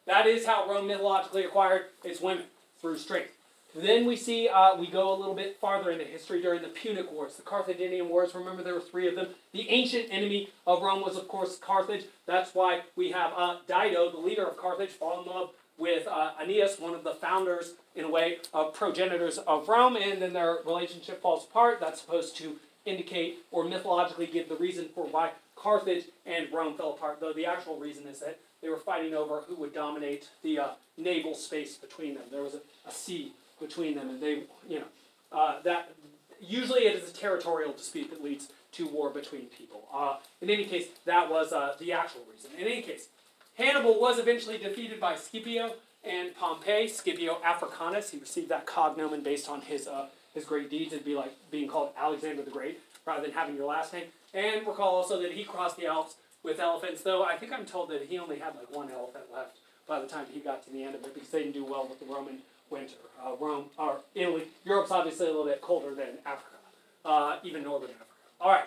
that 0.06 0.26
is 0.26 0.46
how 0.46 0.68
Rome 0.68 0.86
mythologically 0.86 1.44
acquired 1.44 1.86
its 2.02 2.20
women 2.20 2.44
through 2.80 2.98
strength. 2.98 3.36
Then 3.74 4.06
we 4.06 4.16
see, 4.16 4.48
uh, 4.48 4.76
we 4.76 4.86
go 4.86 5.14
a 5.14 5.16
little 5.16 5.34
bit 5.34 5.58
farther 5.58 5.90
into 5.90 6.04
history 6.04 6.42
during 6.42 6.60
the 6.62 6.68
Punic 6.68 7.10
Wars, 7.10 7.36
the 7.36 7.42
Carthaginian 7.42 8.08
Wars. 8.08 8.34
Remember, 8.34 8.62
there 8.62 8.74
were 8.74 8.80
three 8.80 9.08
of 9.08 9.14
them. 9.14 9.28
The 9.52 9.68
ancient 9.70 10.08
enemy 10.10 10.50
of 10.66 10.82
Rome 10.82 11.00
was, 11.02 11.16
of 11.16 11.26
course, 11.26 11.56
Carthage. 11.56 12.04
That's 12.26 12.54
why 12.54 12.82
we 12.96 13.12
have 13.12 13.32
uh, 13.34 13.58
Dido, 13.66 14.10
the 14.10 14.18
leader 14.18 14.44
of 14.44 14.58
Carthage, 14.58 14.90
fall 14.90 15.22
in 15.22 15.26
love 15.26 15.50
with 15.78 16.06
uh, 16.06 16.32
Aeneas, 16.40 16.78
one 16.78 16.94
of 16.94 17.02
the 17.02 17.14
founders, 17.14 17.72
in 17.96 18.04
a 18.04 18.10
way, 18.10 18.38
of 18.52 18.74
progenitors 18.74 19.38
of 19.38 19.68
Rome, 19.68 19.96
and 19.96 20.20
then 20.20 20.34
their 20.34 20.58
relationship 20.66 21.22
falls 21.22 21.44
apart. 21.44 21.80
That's 21.80 22.00
supposed 22.00 22.36
to 22.38 22.56
indicate 22.84 23.38
or 23.50 23.64
mythologically 23.64 24.26
give 24.26 24.48
the 24.48 24.56
reason 24.56 24.88
for 24.94 25.06
why 25.06 25.30
Carthage 25.56 26.04
and 26.26 26.52
Rome 26.52 26.76
fell 26.76 26.90
apart, 26.90 27.20
though 27.20 27.32
the 27.32 27.46
actual 27.46 27.78
reason 27.78 28.06
is 28.06 28.20
that 28.20 28.38
they 28.60 28.68
were 28.68 28.76
fighting 28.76 29.14
over 29.14 29.42
who 29.48 29.56
would 29.56 29.74
dominate 29.74 30.28
the 30.42 30.58
uh, 30.58 30.68
naval 30.96 31.34
space 31.34 31.76
between 31.76 32.14
them. 32.14 32.24
There 32.30 32.42
was 32.42 32.54
a, 32.54 32.60
a 32.88 32.92
sea 32.92 33.32
between 33.62 33.94
them, 33.94 34.10
and 34.10 34.20
they, 34.20 34.42
you 34.68 34.80
know, 34.80 34.86
uh, 35.32 35.62
that 35.62 35.92
usually 36.40 36.82
it 36.82 36.96
is 36.96 37.08
a 37.08 37.12
territorial 37.12 37.72
dispute 37.72 38.10
that 38.10 38.22
leads 38.22 38.48
to 38.72 38.86
war 38.88 39.10
between 39.10 39.46
people. 39.46 39.88
Uh, 39.94 40.16
in 40.40 40.50
any 40.50 40.64
case, 40.64 40.88
that 41.04 41.30
was 41.30 41.52
uh, 41.52 41.74
the 41.78 41.92
actual 41.92 42.22
reason. 42.30 42.50
In 42.58 42.66
any 42.66 42.82
case, 42.82 43.08
Hannibal 43.56 44.00
was 44.00 44.18
eventually 44.18 44.58
defeated 44.58 44.98
by 44.98 45.14
Scipio 45.14 45.74
and 46.04 46.34
Pompey. 46.34 46.88
Scipio 46.88 47.38
Africanus, 47.44 48.10
he 48.10 48.18
received 48.18 48.48
that 48.48 48.66
cognomen 48.66 49.22
based 49.22 49.48
on 49.48 49.60
his 49.62 49.86
uh, 49.86 50.06
his 50.34 50.44
great 50.44 50.70
deeds. 50.70 50.92
It'd 50.92 51.04
be 51.04 51.14
like 51.14 51.32
being 51.50 51.68
called 51.68 51.90
Alexander 51.96 52.42
the 52.42 52.50
Great 52.50 52.80
rather 53.06 53.22
than 53.22 53.32
having 53.32 53.56
your 53.56 53.66
last 53.66 53.92
name. 53.92 54.06
And 54.32 54.66
recall 54.66 54.96
also 54.96 55.20
that 55.20 55.32
he 55.32 55.44
crossed 55.44 55.76
the 55.76 55.86
Alps 55.86 56.14
with 56.42 56.58
elephants, 56.58 57.02
though 57.02 57.22
I 57.22 57.36
think 57.36 57.52
I'm 57.52 57.66
told 57.66 57.90
that 57.90 58.02
he 58.08 58.18
only 58.18 58.38
had 58.38 58.54
like 58.54 58.74
one 58.74 58.90
elephant 58.90 59.24
left 59.32 59.58
by 59.86 60.00
the 60.00 60.06
time 60.06 60.26
he 60.32 60.40
got 60.40 60.64
to 60.64 60.70
the 60.70 60.82
end 60.82 60.94
of 60.94 61.04
it 61.04 61.14
because 61.14 61.28
they 61.28 61.40
didn't 61.40 61.54
do 61.54 61.64
well 61.64 61.86
with 61.86 62.00
the 62.00 62.06
Roman 62.06 62.38
winter. 62.72 62.96
Uh, 63.24 63.36
Rome, 63.38 63.66
or 63.78 64.00
Italy, 64.14 64.44
Europe's 64.64 64.90
obviously 64.90 65.26
a 65.26 65.30
little 65.30 65.44
bit 65.44 65.60
colder 65.60 65.94
than 65.94 66.18
Africa, 66.26 66.56
uh, 67.04 67.36
even 67.44 67.62
northern 67.62 67.90
Africa. 67.90 68.06
All 68.40 68.50
right. 68.50 68.64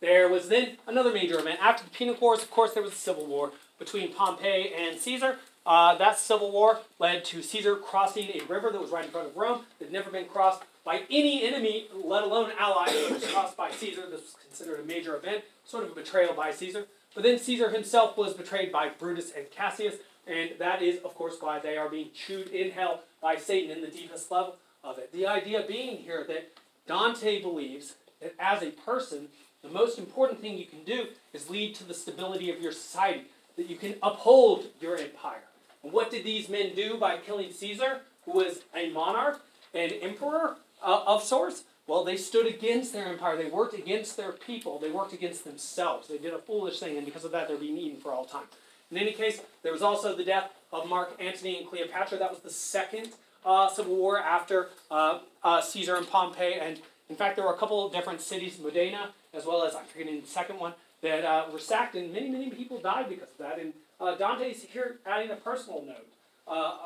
There 0.00 0.28
was 0.28 0.48
then 0.48 0.76
another 0.86 1.12
major 1.12 1.40
event. 1.40 1.58
After 1.60 1.82
the 1.82 1.90
Punic 1.90 2.20
Wars, 2.20 2.42
of 2.42 2.50
course, 2.52 2.72
there 2.72 2.82
was 2.84 2.92
a 2.92 2.96
civil 2.96 3.26
war 3.26 3.50
between 3.80 4.14
Pompey 4.14 4.72
and 4.72 4.96
Caesar. 4.96 5.38
Uh, 5.66 5.96
that 5.98 6.18
civil 6.18 6.52
war 6.52 6.80
led 6.98 7.24
to 7.26 7.42
Caesar 7.42 7.74
crossing 7.76 8.28
a 8.28 8.40
river 8.48 8.70
that 8.70 8.80
was 8.80 8.90
right 8.90 9.04
in 9.04 9.10
front 9.10 9.28
of 9.28 9.36
Rome 9.36 9.62
that 9.78 9.86
had 9.86 9.92
never 9.92 10.10
been 10.10 10.26
crossed 10.26 10.62
by 10.84 11.02
any 11.10 11.46
enemy, 11.46 11.88
let 11.92 12.22
alone 12.22 12.52
ally. 12.58 12.86
It 12.88 13.12
was 13.12 13.26
crossed 13.26 13.56
by 13.56 13.70
Caesar. 13.72 14.02
This 14.08 14.20
was 14.20 14.36
considered 14.46 14.80
a 14.80 14.84
major 14.84 15.16
event, 15.16 15.44
sort 15.64 15.84
of 15.84 15.90
a 15.90 15.94
betrayal 15.94 16.32
by 16.32 16.52
Caesar. 16.52 16.86
But 17.14 17.24
then 17.24 17.38
Caesar 17.38 17.70
himself 17.70 18.16
was 18.16 18.32
betrayed 18.34 18.70
by 18.70 18.88
Brutus 18.88 19.32
and 19.36 19.50
Cassius, 19.50 19.96
and 20.28 20.50
that 20.58 20.82
is, 20.82 20.98
of 21.04 21.14
course, 21.14 21.36
why 21.40 21.58
they 21.58 21.76
are 21.76 21.88
being 21.88 22.10
chewed 22.14 22.48
in 22.48 22.70
hell 22.70 23.00
by 23.22 23.36
Satan 23.36 23.70
in 23.70 23.80
the 23.80 23.88
deepest 23.88 24.30
level 24.30 24.56
of 24.84 24.98
it. 24.98 25.12
The 25.12 25.26
idea 25.26 25.64
being 25.66 25.96
here 25.96 26.24
that 26.28 26.52
Dante 26.86 27.42
believes 27.42 27.94
that 28.20 28.34
as 28.38 28.62
a 28.62 28.70
person, 28.70 29.28
the 29.62 29.68
most 29.68 29.98
important 29.98 30.40
thing 30.40 30.56
you 30.56 30.66
can 30.66 30.84
do 30.84 31.08
is 31.32 31.50
lead 31.50 31.74
to 31.76 31.84
the 31.84 31.94
stability 31.94 32.50
of 32.50 32.60
your 32.60 32.72
society, 32.72 33.24
that 33.56 33.68
you 33.68 33.76
can 33.76 33.96
uphold 34.02 34.66
your 34.80 34.96
empire. 34.96 35.42
And 35.82 35.92
what 35.92 36.10
did 36.10 36.24
these 36.24 36.48
men 36.48 36.74
do 36.74 36.96
by 36.96 37.16
killing 37.18 37.52
Caesar, 37.52 38.00
who 38.24 38.32
was 38.32 38.60
a 38.74 38.90
monarch, 38.90 39.40
an 39.74 39.90
emperor 39.90 40.56
uh, 40.82 41.02
of 41.06 41.22
sorts? 41.22 41.64
Well, 41.86 42.04
they 42.04 42.16
stood 42.16 42.46
against 42.46 42.92
their 42.92 43.06
empire. 43.06 43.36
They 43.36 43.48
worked 43.48 43.74
against 43.74 44.16
their 44.16 44.32
people. 44.32 44.78
They 44.78 44.90
worked 44.90 45.14
against 45.14 45.44
themselves. 45.44 46.08
They 46.08 46.18
did 46.18 46.34
a 46.34 46.38
foolish 46.38 46.78
thing, 46.80 46.96
and 46.96 47.06
because 47.06 47.24
of 47.24 47.32
that, 47.32 47.48
they're 47.48 47.56
being 47.56 47.78
eaten 47.78 47.98
for 47.98 48.12
all 48.12 48.26
time. 48.26 48.44
In 48.90 48.96
any 48.96 49.12
case, 49.12 49.40
there 49.62 49.72
was 49.72 49.82
also 49.82 50.16
the 50.16 50.24
death 50.24 50.50
of 50.72 50.88
Mark 50.88 51.14
Antony 51.20 51.58
and 51.58 51.68
Cleopatra. 51.68 52.18
That 52.18 52.30
was 52.30 52.40
the 52.40 52.50
second 52.50 53.10
uh, 53.44 53.68
civil 53.68 53.96
war 53.96 54.18
after 54.18 54.68
uh, 54.90 55.20
uh, 55.42 55.60
Caesar 55.60 55.96
and 55.96 56.08
Pompey. 56.08 56.54
And 56.54 56.80
in 57.08 57.16
fact, 57.16 57.36
there 57.36 57.44
were 57.44 57.52
a 57.52 57.58
couple 57.58 57.86
of 57.86 57.92
different 57.92 58.20
cities, 58.20 58.58
Modena, 58.58 59.10
as 59.34 59.44
well 59.44 59.64
as, 59.64 59.74
I'm 59.74 59.84
forgetting 59.84 60.20
the 60.20 60.26
second 60.26 60.58
one, 60.58 60.74
that 61.02 61.24
uh, 61.24 61.46
were 61.52 61.58
sacked, 61.58 61.94
and 61.94 62.12
many, 62.12 62.28
many 62.28 62.50
people 62.50 62.78
died 62.78 63.08
because 63.08 63.30
of 63.30 63.38
that. 63.38 63.58
And 63.58 63.72
uh, 64.00 64.16
Dante's 64.16 64.62
here 64.62 64.98
adding 65.06 65.30
a 65.30 65.36
personal 65.36 65.82
note. 65.82 66.06
Uh, 66.46 66.76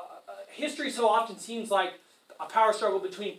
history 0.49 0.91
so 0.91 1.09
often 1.09 1.38
seems 1.38 1.71
like 1.71 1.95
a 2.41 2.47
power 2.47 2.73
struggle 2.73 2.99
between 2.99 3.38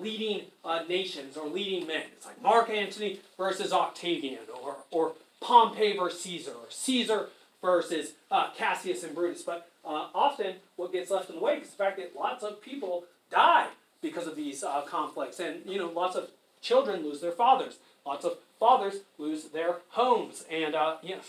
leading 0.00 0.46
nations 0.88 1.36
or 1.36 1.48
leading 1.48 1.86
men. 1.86 2.02
It's 2.16 2.26
like 2.26 2.42
Mark 2.42 2.70
Antony 2.70 3.20
versus 3.36 3.72
Octavian, 3.72 4.40
or, 4.62 4.78
or 4.90 5.12
Pompey 5.40 5.96
versus 5.96 6.20
Caesar, 6.22 6.52
or 6.52 6.66
Caesar 6.70 7.28
versus 7.62 8.12
uh, 8.30 8.50
Cassius 8.56 9.02
and 9.04 9.14
Brutus. 9.14 9.42
But 9.42 9.68
uh, 9.84 10.08
often 10.14 10.56
what 10.76 10.92
gets 10.92 11.10
left 11.10 11.30
in 11.30 11.36
the 11.36 11.42
wake 11.42 11.62
is 11.62 11.70
the 11.70 11.76
fact 11.76 11.98
that 11.98 12.16
lots 12.16 12.42
of 12.42 12.60
people 12.60 13.04
die 13.30 13.68
because 14.02 14.26
of 14.26 14.36
these 14.36 14.62
uh, 14.62 14.82
conflicts. 14.82 15.40
And, 15.40 15.60
you 15.66 15.78
know, 15.78 15.90
lots 15.90 16.16
of 16.16 16.30
children 16.60 17.02
lose 17.02 17.20
their 17.20 17.32
fathers. 17.32 17.78
Lots 18.06 18.24
of 18.24 18.38
fathers 18.58 18.96
lose 19.18 19.44
their 19.44 19.76
homes. 19.90 20.44
And, 20.50 20.74
uh, 20.74 20.96
you 21.02 21.16
know, 21.16 21.22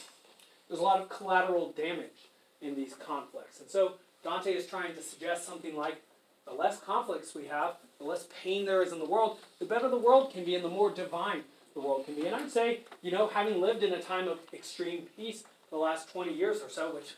there's 0.67 0.79
a 0.79 0.83
lot 0.83 1.01
of 1.01 1.09
collateral 1.09 1.73
damage 1.75 2.29
in 2.61 2.75
these 2.75 2.93
conflicts. 2.93 3.59
And 3.59 3.69
so 3.69 3.93
Dante 4.23 4.53
is 4.53 4.67
trying 4.67 4.95
to 4.95 5.01
suggest 5.01 5.45
something 5.45 5.75
like 5.75 6.01
the 6.45 6.53
less 6.53 6.79
conflicts 6.79 7.35
we 7.35 7.47
have, 7.47 7.75
the 7.99 8.05
less 8.05 8.27
pain 8.43 8.65
there 8.65 8.81
is 8.81 8.91
in 8.91 8.99
the 8.99 9.05
world, 9.05 9.37
the 9.59 9.65
better 9.65 9.89
the 9.89 9.97
world 9.97 10.31
can 10.31 10.43
be 10.43 10.55
and 10.55 10.63
the 10.63 10.69
more 10.69 10.89
divine 10.89 11.41
the 11.73 11.79
world 11.79 12.05
can 12.05 12.15
be. 12.15 12.25
And 12.25 12.35
I'd 12.35 12.51
say, 12.51 12.81
you 13.01 13.11
know, 13.11 13.27
having 13.27 13.61
lived 13.61 13.83
in 13.83 13.93
a 13.93 14.01
time 14.01 14.27
of 14.27 14.39
extreme 14.53 15.03
peace, 15.15 15.43
the 15.71 15.77
last 15.77 16.11
20 16.11 16.33
years 16.33 16.61
or 16.61 16.69
so, 16.69 16.93
which 16.93 17.15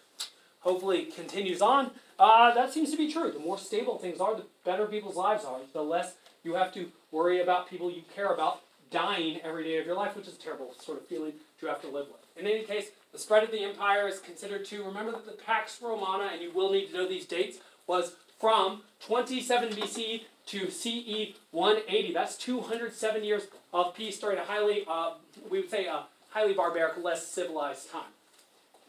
hopefully 0.61 1.05
continues 1.05 1.61
on, 1.61 1.91
uh, 2.17 2.53
that 2.53 2.71
seems 2.71 2.91
to 2.91 2.97
be 2.97 3.11
true. 3.11 3.31
The 3.31 3.39
more 3.39 3.57
stable 3.57 3.97
things 3.97 4.21
are, 4.21 4.35
the 4.35 4.45
better 4.63 4.85
people's 4.85 5.17
lives 5.17 5.43
are. 5.43 5.59
The 5.73 5.83
less 5.83 6.13
you 6.43 6.53
have 6.53 6.73
to 6.75 6.91
worry 7.11 7.41
about 7.41 7.69
people 7.69 7.91
you 7.91 8.03
care 8.15 8.33
about 8.33 8.61
dying 8.91 9.41
every 9.43 9.63
day 9.63 9.77
of 9.77 9.85
your 9.85 9.95
life, 9.95 10.15
which 10.15 10.27
is 10.27 10.35
a 10.35 10.39
terrible 10.39 10.73
sort 10.79 10.99
of 10.99 11.07
feeling 11.07 11.33
to 11.59 11.65
have 11.65 11.81
to 11.81 11.87
live 11.87 12.07
with. 12.07 12.21
In 12.37 12.47
any 12.47 12.63
case, 12.63 12.91
the 13.11 13.17
spread 13.17 13.43
of 13.43 13.51
the 13.51 13.63
empire 13.63 14.07
is 14.07 14.19
considered 14.19 14.65
to 14.65 14.83
remember 14.83 15.11
that 15.11 15.25
the 15.25 15.43
Pax 15.43 15.79
Romana, 15.81 16.29
and 16.31 16.41
you 16.41 16.51
will 16.51 16.71
need 16.71 16.87
to 16.87 16.93
know 16.93 17.07
these 17.07 17.25
dates, 17.25 17.57
was 17.87 18.13
from 18.39 18.81
27 19.05 19.69
BC 19.69 20.21
to 20.47 20.69
CE 20.69 21.35
180. 21.51 22.13
That's 22.13 22.37
207 22.37 23.23
years 23.23 23.43
of 23.73 23.95
peace 23.95 24.19
during 24.19 24.37
a 24.37 24.43
highly, 24.43 24.83
uh, 24.87 25.13
we 25.49 25.59
would 25.61 25.69
say, 25.69 25.85
a 25.85 26.03
highly 26.29 26.53
barbaric, 26.53 27.03
less 27.03 27.27
civilized 27.27 27.91
time. 27.91 28.11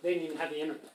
They 0.04 0.12
didn't 0.12 0.26
even 0.26 0.36
have 0.36 0.50
the 0.50 0.60
internet. 0.60 0.92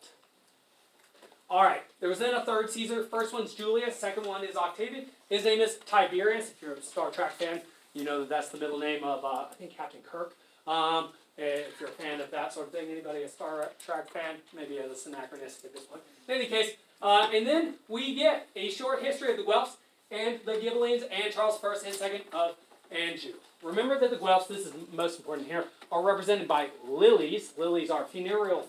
All 1.49 1.63
right, 1.63 1.81
there 1.99 2.09
was 2.09 2.19
then 2.19 2.35
a 2.35 2.45
third 2.45 2.69
Caesar. 2.69 3.03
First 3.03 3.33
one's 3.33 3.55
Julius, 3.55 3.95
second 3.95 4.27
one 4.27 4.43
is 4.43 4.55
Octavian. 4.55 5.07
His 5.29 5.45
name 5.45 5.61
is 5.61 5.79
Tiberius. 5.87 6.51
If 6.51 6.61
you're 6.61 6.73
a 6.73 6.81
Star 6.81 7.09
Trek 7.09 7.31
fan, 7.31 7.61
you 7.95 8.03
know 8.03 8.19
that 8.19 8.29
that's 8.29 8.49
the 8.49 8.59
middle 8.59 8.77
name 8.77 9.03
of, 9.03 9.25
uh, 9.25 9.45
I 9.49 9.53
think, 9.57 9.75
Captain 9.75 10.01
Kirk. 10.01 10.35
Um, 10.67 11.09
if 11.39 11.79
you're 11.79 11.89
a 11.89 11.93
fan 11.93 12.21
of 12.21 12.29
that 12.29 12.53
sort 12.53 12.67
of 12.67 12.73
thing, 12.73 12.91
anybody 12.91 13.23
a 13.23 13.27
Star 13.27 13.71
Trek 13.83 14.11
fan, 14.11 14.35
maybe 14.55 14.77
as 14.77 15.07
anachronistic 15.07 15.71
at 15.71 15.73
this 15.73 15.85
point. 15.85 16.03
In 16.27 16.35
any 16.35 16.45
case, 16.45 16.73
uh, 17.01 17.31
and 17.33 17.47
then 17.47 17.73
we 17.87 18.13
get 18.13 18.47
a 18.55 18.69
short 18.69 19.01
history 19.01 19.31
of 19.31 19.37
the 19.37 19.43
Guelphs 19.43 19.77
and 20.11 20.39
the 20.45 20.51
Ghibellines 20.51 21.01
and 21.11 21.33
Charles 21.33 21.59
I 21.63 21.77
and 21.83 22.13
II 22.13 22.21
of 22.31 22.55
Anjou. 22.91 23.33
Remember 23.63 23.99
that 23.99 24.11
the 24.11 24.17
Guelphs, 24.17 24.49
this 24.49 24.67
is 24.67 24.73
most 24.93 25.17
important 25.17 25.47
here, 25.47 25.65
are 25.91 26.03
represented 26.03 26.47
by 26.47 26.69
lilies. 26.87 27.53
Lilies 27.57 27.89
are 27.89 28.05
funereal 28.05 28.61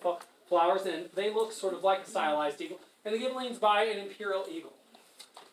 flowers, 0.51 0.83
and 0.85 1.07
they 1.15 1.33
look 1.33 1.53
sort 1.53 1.73
of 1.73 1.83
like 1.83 2.01
a 2.01 2.07
stylized 2.07 2.61
eagle. 2.61 2.81
And 3.05 3.15
the 3.15 3.19
Ghibellines 3.19 3.59
by 3.59 3.85
an 3.85 3.99
imperial 3.99 4.45
eagle. 4.51 4.75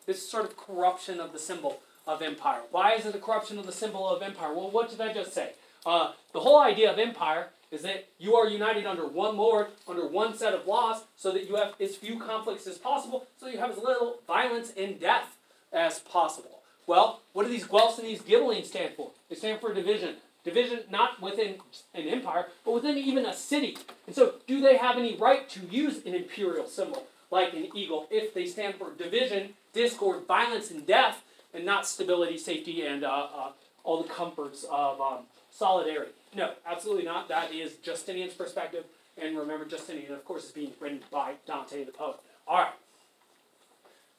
This 0.04 0.18
is 0.18 0.28
sort 0.28 0.44
of 0.44 0.56
corruption 0.56 1.20
of 1.20 1.32
the 1.32 1.38
symbol 1.38 1.80
of 2.06 2.20
empire. 2.20 2.60
Why 2.70 2.94
is 2.94 3.06
it 3.06 3.14
a 3.14 3.18
corruption 3.18 3.58
of 3.58 3.64
the 3.64 3.72
symbol 3.72 4.06
of 4.06 4.22
empire? 4.22 4.52
Well, 4.52 4.70
what 4.70 4.90
did 4.90 5.00
I 5.00 5.14
just 5.14 5.32
say? 5.32 5.52
Uh, 5.86 6.12
the 6.32 6.40
whole 6.40 6.60
idea 6.60 6.92
of 6.92 6.98
empire 6.98 7.48
is 7.70 7.82
that 7.82 8.08
you 8.18 8.34
are 8.34 8.48
united 8.48 8.86
under 8.86 9.06
one 9.06 9.36
lord, 9.36 9.68
under 9.86 10.06
one 10.06 10.36
set 10.36 10.54
of 10.54 10.66
laws, 10.66 11.04
so 11.16 11.30
that 11.32 11.48
you 11.48 11.56
have 11.56 11.74
as 11.80 11.96
few 11.96 12.18
conflicts 12.18 12.66
as 12.66 12.78
possible, 12.78 13.26
so 13.38 13.46
you 13.46 13.58
have 13.58 13.70
as 13.70 13.78
little 13.78 14.18
violence 14.26 14.72
and 14.76 14.98
death 15.00 15.36
as 15.72 16.00
possible. 16.00 16.60
Well, 16.86 17.20
what 17.34 17.44
do 17.44 17.50
these 17.50 17.66
Guelphs 17.66 17.98
and 17.98 18.08
these 18.08 18.22
Ghibellines 18.22 18.66
stand 18.66 18.94
for? 18.94 19.10
They 19.28 19.36
stand 19.36 19.60
for 19.60 19.74
division. 19.74 20.16
Division 20.48 20.80
not 20.90 21.20
within 21.20 21.56
an 21.94 22.08
empire, 22.08 22.46
but 22.64 22.72
within 22.72 22.96
even 22.96 23.26
a 23.26 23.34
city. 23.34 23.76
And 24.06 24.16
so, 24.16 24.36
do 24.46 24.60
they 24.60 24.78
have 24.78 24.96
any 24.96 25.14
right 25.16 25.48
to 25.50 25.60
use 25.70 26.06
an 26.06 26.14
imperial 26.14 26.66
symbol 26.66 27.06
like 27.30 27.52
an 27.52 27.68
eagle 27.74 28.06
if 28.10 28.32
they 28.32 28.46
stand 28.46 28.76
for 28.76 28.92
division, 28.92 29.50
discord, 29.74 30.26
violence, 30.26 30.70
and 30.70 30.86
death, 30.86 31.22
and 31.52 31.66
not 31.66 31.86
stability, 31.86 32.38
safety, 32.38 32.86
and 32.86 33.04
uh, 33.04 33.26
uh, 33.34 33.52
all 33.84 34.02
the 34.02 34.08
comforts 34.08 34.64
of 34.70 35.00
um, 35.02 35.18
solidarity. 35.50 36.12
No, 36.34 36.52
absolutely 36.66 37.04
not. 37.04 37.28
That 37.28 37.52
is 37.52 37.74
Justinian's 37.76 38.32
perspective. 38.32 38.84
And 39.20 39.36
remember, 39.36 39.66
Justinian, 39.66 40.12
of 40.12 40.24
course, 40.24 40.44
is 40.44 40.52
being 40.52 40.72
written 40.80 41.00
by 41.10 41.34
Dante 41.46 41.84
the 41.84 41.92
poet. 41.92 42.16
All 42.46 42.62
right. 42.62 42.72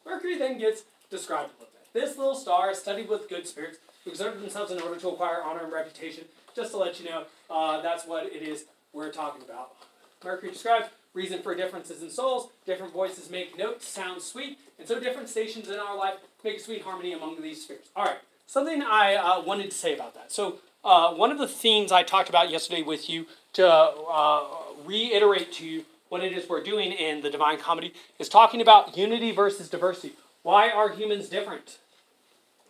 Mercury 0.05 0.37
then 0.37 0.59
gets 0.59 0.83
described 1.09 1.49
a 1.57 1.63
little 1.63 1.73
bit. 1.73 1.93
This 1.93 2.17
little 2.17 2.35
star 2.35 2.69
is 2.69 2.77
studied 2.77 3.09
with 3.09 3.29
good 3.29 3.47
spirits 3.47 3.79
who 4.09 4.13
exerted 4.13 4.41
themselves 4.41 4.71
in 4.71 4.81
order 4.81 4.99
to 4.99 5.09
acquire 5.09 5.41
honor 5.43 5.63
and 5.63 5.71
reputation. 5.71 6.25
Just 6.55 6.71
to 6.71 6.77
let 6.77 6.99
you 6.99 7.09
know, 7.09 7.23
uh, 7.49 7.81
that's 7.81 8.05
what 8.05 8.25
it 8.25 8.41
is 8.41 8.65
we're 8.91 9.11
talking 9.11 9.43
about. 9.43 9.75
Mercury 10.23 10.51
describes 10.51 10.87
reason 11.13 11.41
for 11.41 11.55
differences 11.55 12.01
in 12.01 12.09
souls. 12.09 12.49
Different 12.65 12.91
voices 12.91 13.29
make 13.29 13.57
notes 13.57 13.87
sound 13.87 14.21
sweet, 14.21 14.57
and 14.77 14.87
so 14.87 14.99
different 14.99 15.29
stations 15.29 15.69
in 15.69 15.79
our 15.79 15.97
life 15.97 16.15
make 16.43 16.57
a 16.57 16.59
sweet 16.59 16.81
harmony 16.81 17.13
among 17.13 17.41
these 17.41 17.63
spheres. 17.63 17.89
All 17.95 18.05
right, 18.05 18.17
something 18.47 18.81
I 18.81 19.15
uh, 19.15 19.41
wanted 19.41 19.71
to 19.71 19.77
say 19.77 19.93
about 19.93 20.15
that. 20.15 20.31
So, 20.31 20.57
uh, 20.83 21.13
one 21.13 21.31
of 21.31 21.37
the 21.37 21.47
themes 21.47 21.91
I 21.91 22.03
talked 22.03 22.29
about 22.29 22.49
yesterday 22.49 22.81
with 22.81 23.09
you 23.09 23.27
to 23.53 23.69
uh, 23.69 24.43
reiterate 24.85 25.51
to 25.53 25.65
you 25.65 25.85
what 26.07 26.23
it 26.23 26.33
is 26.33 26.49
we're 26.49 26.63
doing 26.63 26.91
in 26.91 27.21
the 27.21 27.29
Divine 27.29 27.59
Comedy 27.59 27.93
is 28.17 28.29
talking 28.29 28.61
about 28.61 28.97
unity 28.97 29.31
versus 29.31 29.69
diversity. 29.69 30.13
Why 30.41 30.69
are 30.69 30.89
humans 30.89 31.29
different? 31.29 31.77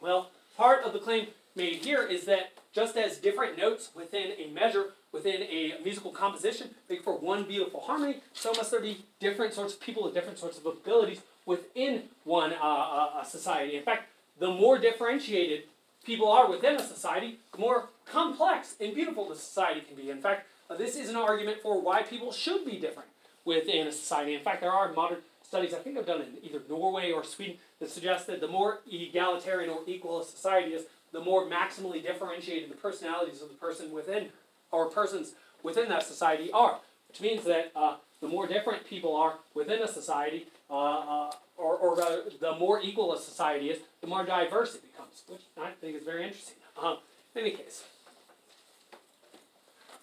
Well, 0.01 0.31
part 0.59 0.83
of 0.83 0.91
the 0.91 0.99
claim 0.99 1.27
made 1.55 1.77
here 1.77 2.03
is 2.03 2.25
that 2.25 2.51
just 2.73 2.97
as 2.97 3.17
different 3.17 3.57
notes 3.57 3.91
within 3.95 4.33
a 4.37 4.51
measure, 4.53 4.87
within 5.13 5.41
a 5.43 5.75
musical 5.85 6.11
composition, 6.11 6.71
make 6.89 7.01
for 7.01 7.17
one 7.17 7.45
beautiful 7.45 7.79
harmony, 7.79 8.17
so 8.33 8.51
must 8.51 8.69
there 8.69 8.81
be 8.81 9.05
different 9.21 9.53
sorts 9.53 9.73
of 9.73 9.79
people 9.79 10.03
with 10.03 10.13
different 10.13 10.37
sorts 10.37 10.57
of 10.57 10.65
abilities 10.65 11.21
within 11.45 12.03
one 12.25 12.51
uh, 12.51 12.65
uh, 12.65 13.23
society. 13.23 13.77
In 13.77 13.83
fact, 13.83 14.09
the 14.37 14.51
more 14.51 14.77
differentiated 14.77 15.63
people 16.03 16.29
are 16.29 16.49
within 16.49 16.75
a 16.75 16.83
society, 16.85 17.39
the 17.53 17.57
more 17.57 17.87
complex 18.05 18.75
and 18.81 18.93
beautiful 18.93 19.29
the 19.29 19.35
society 19.35 19.79
can 19.79 19.95
be. 19.95 20.09
In 20.09 20.21
fact, 20.21 20.45
uh, 20.69 20.75
this 20.75 20.97
is 20.97 21.09
an 21.09 21.15
argument 21.15 21.61
for 21.61 21.81
why 21.81 22.03
people 22.03 22.33
should 22.33 22.65
be 22.65 22.77
different 22.77 23.07
within 23.45 23.87
a 23.87 23.91
society. 23.93 24.35
In 24.35 24.41
fact, 24.41 24.59
there 24.59 24.73
are 24.73 24.91
modern 24.91 25.19
studies, 25.41 25.73
I 25.73 25.77
think 25.77 25.97
I've 25.97 26.05
done 26.05 26.21
in 26.21 26.37
either 26.43 26.61
Norway 26.69 27.11
or 27.11 27.23
Sweden, 27.23 27.55
that 27.79 27.89
suggests 27.89 28.27
that 28.27 28.41
the 28.41 28.47
more 28.47 28.79
egalitarian 28.91 29.69
or 29.69 29.79
equal 29.87 30.21
a 30.21 30.25
society 30.25 30.73
is, 30.73 30.83
the 31.11 31.21
more 31.21 31.45
maximally 31.45 32.03
differentiated 32.03 32.69
the 32.69 32.75
personalities 32.75 33.41
of 33.41 33.49
the 33.49 33.55
person 33.55 33.91
within, 33.91 34.29
or 34.71 34.89
persons 34.89 35.33
within 35.63 35.89
that 35.89 36.03
society 36.03 36.51
are. 36.51 36.79
Which 37.07 37.21
means 37.21 37.43
that 37.45 37.71
uh, 37.75 37.95
the 38.21 38.27
more 38.27 38.47
different 38.47 38.85
people 38.85 39.15
are 39.15 39.35
within 39.53 39.81
a 39.81 39.87
society, 39.87 40.47
uh, 40.69 40.73
uh, 40.73 41.31
or, 41.57 41.75
or 41.75 41.95
rather, 41.95 42.23
the 42.39 42.55
more 42.55 42.79
equal 42.81 43.13
a 43.13 43.19
society 43.19 43.69
is, 43.69 43.79
the 44.01 44.07
more 44.07 44.23
diverse 44.23 44.75
it 44.75 44.83
becomes, 44.83 45.23
which 45.27 45.41
I 45.59 45.71
think 45.81 45.97
is 45.97 46.03
very 46.03 46.23
interesting. 46.23 46.55
Um, 46.81 46.97
in 47.35 47.41
any 47.41 47.51
case, 47.51 47.83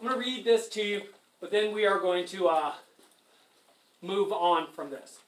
I'm 0.00 0.08
going 0.08 0.20
to 0.20 0.26
read 0.26 0.44
this 0.44 0.68
to 0.70 0.82
you, 0.82 1.02
but 1.40 1.50
then 1.50 1.72
we 1.72 1.86
are 1.86 2.00
going 2.00 2.26
to 2.26 2.48
uh, 2.48 2.72
move 4.02 4.32
on 4.32 4.66
from 4.72 4.90
this. 4.90 5.18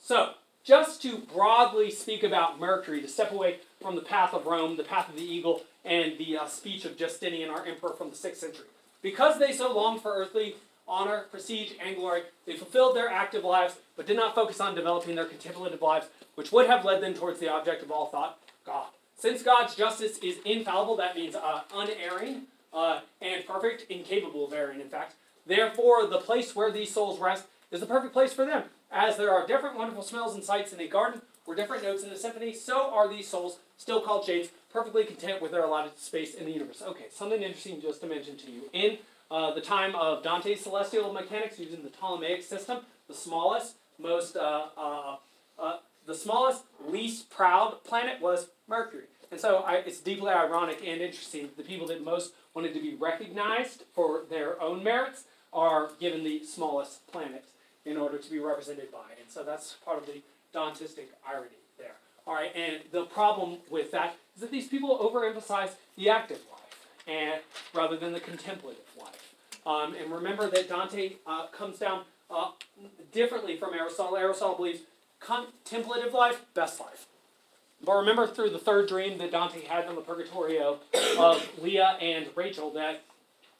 So, 0.00 0.34
just 0.64 1.02
to 1.02 1.18
broadly 1.18 1.90
speak 1.90 2.22
about 2.22 2.58
Mercury, 2.58 3.02
to 3.02 3.08
step 3.08 3.30
away 3.30 3.58
from 3.80 3.94
the 3.94 4.00
path 4.00 4.32
of 4.32 4.46
Rome, 4.46 4.76
the 4.76 4.82
path 4.82 5.08
of 5.10 5.14
the 5.14 5.22
eagle, 5.22 5.62
and 5.84 6.16
the 6.18 6.38
uh, 6.38 6.46
speech 6.46 6.86
of 6.86 6.96
Justinian, 6.96 7.50
our 7.50 7.66
emperor 7.66 7.92
from 7.92 8.10
the 8.10 8.16
6th 8.16 8.36
century. 8.36 8.66
Because 9.02 9.38
they 9.38 9.52
so 9.52 9.72
longed 9.72 10.00
for 10.00 10.14
earthly 10.14 10.56
honor, 10.88 11.26
prestige, 11.30 11.72
and 11.84 11.96
glory, 11.96 12.22
they 12.46 12.56
fulfilled 12.56 12.96
their 12.96 13.08
active 13.08 13.44
lives, 13.44 13.76
but 13.96 14.06
did 14.06 14.16
not 14.16 14.34
focus 14.34 14.60
on 14.60 14.74
developing 14.74 15.14
their 15.14 15.26
contemplative 15.26 15.82
lives, 15.82 16.06
which 16.34 16.50
would 16.50 16.66
have 16.66 16.84
led 16.84 17.02
them 17.02 17.14
towards 17.14 17.40
the 17.40 17.50
object 17.50 17.82
of 17.82 17.90
all 17.90 18.06
thought, 18.06 18.38
God. 18.64 18.86
Since 19.16 19.42
God's 19.42 19.74
justice 19.74 20.18
is 20.18 20.38
infallible, 20.44 20.96
that 20.96 21.14
means 21.14 21.34
uh, 21.34 21.60
unerring 21.74 22.42
uh, 22.72 23.00
and 23.20 23.46
perfect, 23.46 23.90
incapable 23.90 24.46
of 24.46 24.52
erring, 24.52 24.80
in 24.80 24.88
fact. 24.88 25.14
Therefore, 25.46 26.06
the 26.06 26.18
place 26.18 26.56
where 26.56 26.70
these 26.70 26.92
souls 26.92 27.20
rest 27.20 27.44
is 27.70 27.80
the 27.80 27.86
perfect 27.86 28.12
place 28.12 28.32
for 28.32 28.44
them. 28.44 28.64
As 28.94 29.16
there 29.16 29.34
are 29.34 29.44
different 29.44 29.76
wonderful 29.76 30.04
smells 30.04 30.36
and 30.36 30.44
sights 30.44 30.72
in 30.72 30.78
a 30.78 30.86
garden, 30.86 31.20
or 31.46 31.56
different 31.56 31.82
notes 31.82 32.04
in 32.04 32.10
a 32.10 32.16
symphony, 32.16 32.54
so 32.54 32.94
are 32.94 33.08
these 33.08 33.26
souls, 33.26 33.58
still 33.76 34.00
called 34.00 34.24
shades, 34.24 34.50
perfectly 34.72 35.04
content 35.04 35.42
with 35.42 35.50
their 35.50 35.64
allotted 35.64 35.98
space 35.98 36.32
in 36.32 36.44
the 36.44 36.52
universe. 36.52 36.80
Okay, 36.80 37.06
something 37.12 37.42
interesting 37.42 37.80
just 37.82 38.00
to 38.02 38.06
mention 38.06 38.36
to 38.36 38.50
you. 38.52 38.62
In 38.72 38.98
uh, 39.32 39.52
the 39.52 39.60
time 39.60 39.96
of 39.96 40.22
Dante's 40.22 40.60
celestial 40.60 41.12
mechanics, 41.12 41.58
using 41.58 41.82
the 41.82 41.90
Ptolemaic 41.90 42.44
system, 42.44 42.78
the 43.08 43.14
smallest, 43.14 43.74
most, 43.98 44.36
uh, 44.36 44.66
uh, 44.76 45.16
uh, 45.58 45.78
the 46.06 46.14
smallest, 46.14 46.62
least 46.86 47.30
proud 47.30 47.82
planet 47.82 48.22
was 48.22 48.46
Mercury. 48.68 49.06
And 49.32 49.40
so 49.40 49.58
I, 49.66 49.78
it's 49.78 49.98
deeply 49.98 50.30
ironic 50.30 50.78
and 50.86 51.02
interesting 51.02 51.42
that 51.42 51.56
the 51.56 51.64
people 51.64 51.88
that 51.88 52.04
most 52.04 52.32
wanted 52.54 52.72
to 52.74 52.80
be 52.80 52.94
recognized 52.94 53.82
for 53.92 54.22
their 54.30 54.62
own 54.62 54.84
merits 54.84 55.24
are 55.52 55.90
given 55.98 56.22
the 56.22 56.44
smallest 56.44 57.04
planet 57.08 57.44
in 57.84 57.96
order 57.96 58.18
to 58.18 58.30
be 58.30 58.38
represented 58.38 58.90
by. 58.90 59.10
And 59.20 59.30
so 59.30 59.42
that's 59.42 59.76
part 59.84 59.98
of 59.98 60.06
the 60.06 60.22
Dantistic 60.54 61.06
irony 61.28 61.48
there. 61.78 61.96
All 62.26 62.34
right, 62.34 62.54
and 62.54 62.80
the 62.92 63.04
problem 63.04 63.58
with 63.70 63.90
that 63.90 64.16
is 64.34 64.40
that 64.40 64.50
these 64.50 64.68
people 64.68 64.98
overemphasize 64.98 65.70
the 65.96 66.08
active 66.08 66.40
life 66.50 66.88
and 67.06 67.40
rather 67.74 67.96
than 67.96 68.12
the 68.12 68.20
contemplative 68.20 68.84
life. 68.98 69.34
Um, 69.66 69.94
and 69.94 70.10
remember 70.10 70.48
that 70.50 70.68
Dante 70.68 71.14
uh, 71.26 71.46
comes 71.48 71.78
down 71.78 72.02
uh, 72.30 72.50
differently 73.12 73.56
from 73.56 73.74
Aristotle. 73.74 74.16
Aristotle 74.16 74.56
believes 74.56 74.80
contemplative 75.20 76.12
life, 76.12 76.44
best 76.54 76.80
life. 76.80 77.06
But 77.84 77.96
remember 77.96 78.26
through 78.26 78.50
the 78.50 78.58
third 78.58 78.88
dream 78.88 79.18
that 79.18 79.30
Dante 79.30 79.64
had 79.64 79.88
in 79.88 79.94
the 79.94 80.00
Purgatorio 80.00 80.78
of 81.18 81.46
Leah 81.60 81.98
and 82.00 82.26
Rachel 82.34 82.70
that, 82.72 83.02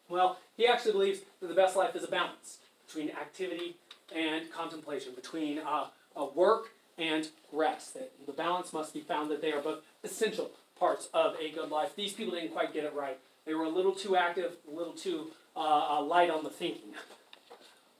well, 0.08 0.38
he 0.56 0.66
actually 0.66 0.92
believes 0.92 1.20
that 1.40 1.48
the 1.48 1.54
best 1.54 1.76
life 1.76 1.94
is 1.94 2.04
a 2.04 2.08
balance 2.08 2.58
between 2.86 3.10
activity 3.10 3.76
and 4.14 4.50
contemplation, 4.52 5.12
between 5.14 5.58
uh, 5.58 5.86
work 6.34 6.70
and 6.98 7.28
rest. 7.52 7.94
That 7.94 8.12
the 8.26 8.32
balance 8.32 8.72
must 8.72 8.94
be 8.94 9.00
found 9.00 9.30
that 9.30 9.40
they 9.40 9.52
are 9.52 9.60
both 9.60 9.80
essential 10.02 10.50
parts 10.78 11.08
of 11.12 11.34
a 11.40 11.50
good 11.50 11.70
life. 11.70 11.94
These 11.96 12.12
people 12.12 12.34
didn't 12.34 12.52
quite 12.52 12.72
get 12.72 12.84
it 12.84 12.94
right. 12.94 13.18
They 13.44 13.54
were 13.54 13.64
a 13.64 13.68
little 13.68 13.92
too 13.92 14.16
active, 14.16 14.52
a 14.70 14.74
little 14.74 14.92
too 14.92 15.28
uh, 15.56 15.98
uh, 15.98 16.02
light 16.02 16.30
on 16.30 16.44
the 16.44 16.50
thinking. 16.50 16.94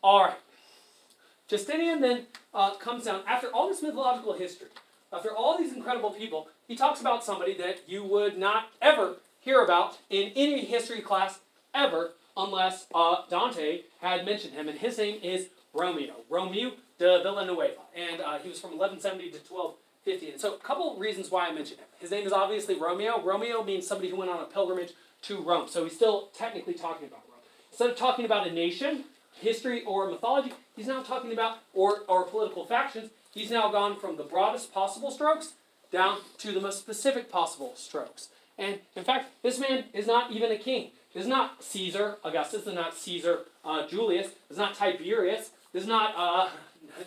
All 0.02 0.24
right. 0.24 0.36
Justinian 1.48 2.00
then 2.00 2.26
uh, 2.54 2.74
comes 2.74 3.04
down, 3.04 3.22
after 3.26 3.48
all 3.48 3.68
this 3.68 3.82
mythological 3.82 4.32
history, 4.32 4.68
after 5.12 5.34
all 5.34 5.58
these 5.58 5.72
incredible 5.72 6.10
people, 6.10 6.48
he 6.66 6.74
talks 6.74 7.00
about 7.00 7.22
somebody 7.22 7.56
that 7.58 7.82
you 7.86 8.02
would 8.02 8.38
not 8.38 8.68
ever 8.80 9.16
hear 9.40 9.62
about 9.62 9.98
in 10.08 10.32
any 10.34 10.64
history 10.64 11.00
class 11.00 11.38
ever 11.74 12.12
unless 12.36 12.86
uh, 12.94 13.16
Dante 13.28 13.82
had 14.00 14.24
mentioned 14.24 14.54
him, 14.54 14.68
and 14.68 14.78
his 14.78 14.98
name 14.98 15.20
is 15.22 15.48
Romeo. 15.74 16.14
Romeo 16.30 16.72
de 16.98 17.22
Villanueva, 17.22 17.82
and 17.94 18.20
uh, 18.20 18.38
he 18.38 18.48
was 18.48 18.60
from 18.60 18.78
1170 18.78 19.30
to 19.30 19.38
1250. 19.38 20.30
And 20.30 20.40
so, 20.40 20.54
a 20.54 20.58
couple 20.58 20.96
reasons 20.96 21.30
why 21.30 21.48
I 21.48 21.52
mentioned 21.52 21.80
him. 21.80 21.88
His 21.98 22.10
name 22.10 22.26
is 22.26 22.32
obviously 22.32 22.76
Romeo. 22.76 23.22
Romeo 23.22 23.64
means 23.64 23.86
somebody 23.86 24.10
who 24.10 24.16
went 24.16 24.30
on 24.30 24.40
a 24.40 24.46
pilgrimage 24.46 24.92
to 25.22 25.40
Rome, 25.40 25.68
so 25.68 25.84
he's 25.84 25.96
still 25.96 26.28
technically 26.36 26.74
talking 26.74 27.08
about 27.08 27.22
Rome. 27.28 27.40
Instead 27.70 27.90
of 27.90 27.96
talking 27.96 28.24
about 28.24 28.46
a 28.46 28.52
nation, 28.52 29.04
history, 29.40 29.82
or 29.84 30.10
mythology, 30.10 30.52
he's 30.76 30.86
now 30.86 31.02
talking 31.02 31.32
about, 31.32 31.58
or, 31.72 32.00
or 32.06 32.24
political 32.24 32.64
factions, 32.64 33.10
he's 33.32 33.50
now 33.50 33.70
gone 33.72 33.98
from 33.98 34.16
the 34.16 34.22
broadest 34.22 34.72
possible 34.72 35.10
strokes 35.10 35.54
down 35.90 36.18
to 36.38 36.52
the 36.52 36.60
most 36.60 36.78
specific 36.78 37.30
possible 37.30 37.72
strokes. 37.74 38.28
And 38.58 38.80
in 38.94 39.04
fact, 39.04 39.30
this 39.42 39.58
man 39.58 39.84
is 39.92 40.06
not 40.06 40.30
even 40.30 40.52
a 40.52 40.58
king. 40.58 40.90
Is 41.14 41.26
not 41.28 41.62
Caesar 41.62 42.16
Augustus. 42.24 42.66
Is 42.66 42.74
not 42.74 42.96
Caesar 42.96 43.40
uh, 43.64 43.86
Julius. 43.86 44.32
Is 44.50 44.58
not 44.58 44.74
Tiberius. 44.74 45.50
This 45.74 45.82
is 45.82 45.88
not 45.88 46.14
uh, 46.16 46.48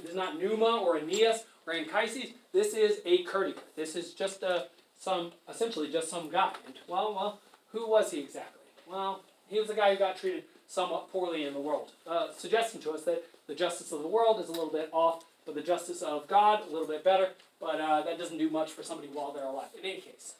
this 0.03 0.12
is 0.12 0.15
not 0.15 0.38
Numa 0.39 0.65
or 0.65 0.97
Aeneas 0.97 1.45
or 1.65 1.73
Anchises. 1.73 2.34
This 2.51 2.73
is 2.73 2.99
a 3.06 3.23
courtier. 3.23 3.56
This 3.77 3.95
is 3.95 4.13
just 4.13 4.43
a, 4.43 4.67
some, 4.99 5.32
essentially 5.49 5.89
just 5.89 6.10
some 6.10 6.30
guy. 6.30 6.53
And, 6.65 6.75
well, 6.86 7.13
well, 7.15 7.39
who 7.71 7.89
was 7.89 8.12
he 8.12 8.19
exactly? 8.19 8.62
Well, 8.86 9.21
he 9.47 9.60
was 9.60 9.69
a 9.69 9.73
guy 9.73 9.93
who 9.93 9.97
got 9.97 10.17
treated 10.17 10.43
somewhat 10.67 11.10
poorly 11.13 11.45
in 11.45 11.53
the 11.53 11.62
world, 11.62 11.91
uh, 12.06 12.27
suggesting 12.38 12.82
to 12.82 12.91
us 12.91 13.03
that 13.03 13.23
the 13.47 13.56
justice 13.56 13.93
of 13.93 14.01
the 14.01 14.08
world 14.08 14.41
is 14.41 14.49
a 14.49 14.51
little 14.51 14.69
bit 14.69 14.89
off, 14.91 15.23
but 15.45 15.56
the 15.56 15.62
justice 15.62 16.01
of 16.01 16.27
God 16.27 16.63
a 16.67 16.71
little 16.71 16.88
bit 16.88 17.06
better. 17.06 17.30
But 17.62 17.80
uh, 17.80 18.03
that 18.03 18.17
doesn't 18.17 18.38
do 18.38 18.49
much 18.49 18.71
for 18.71 18.84
somebody 18.84 19.08
while 19.08 19.32
they're 19.32 19.45
alive. 19.45 19.69
In 19.80 19.89
any 19.89 20.01
case, 20.01 20.34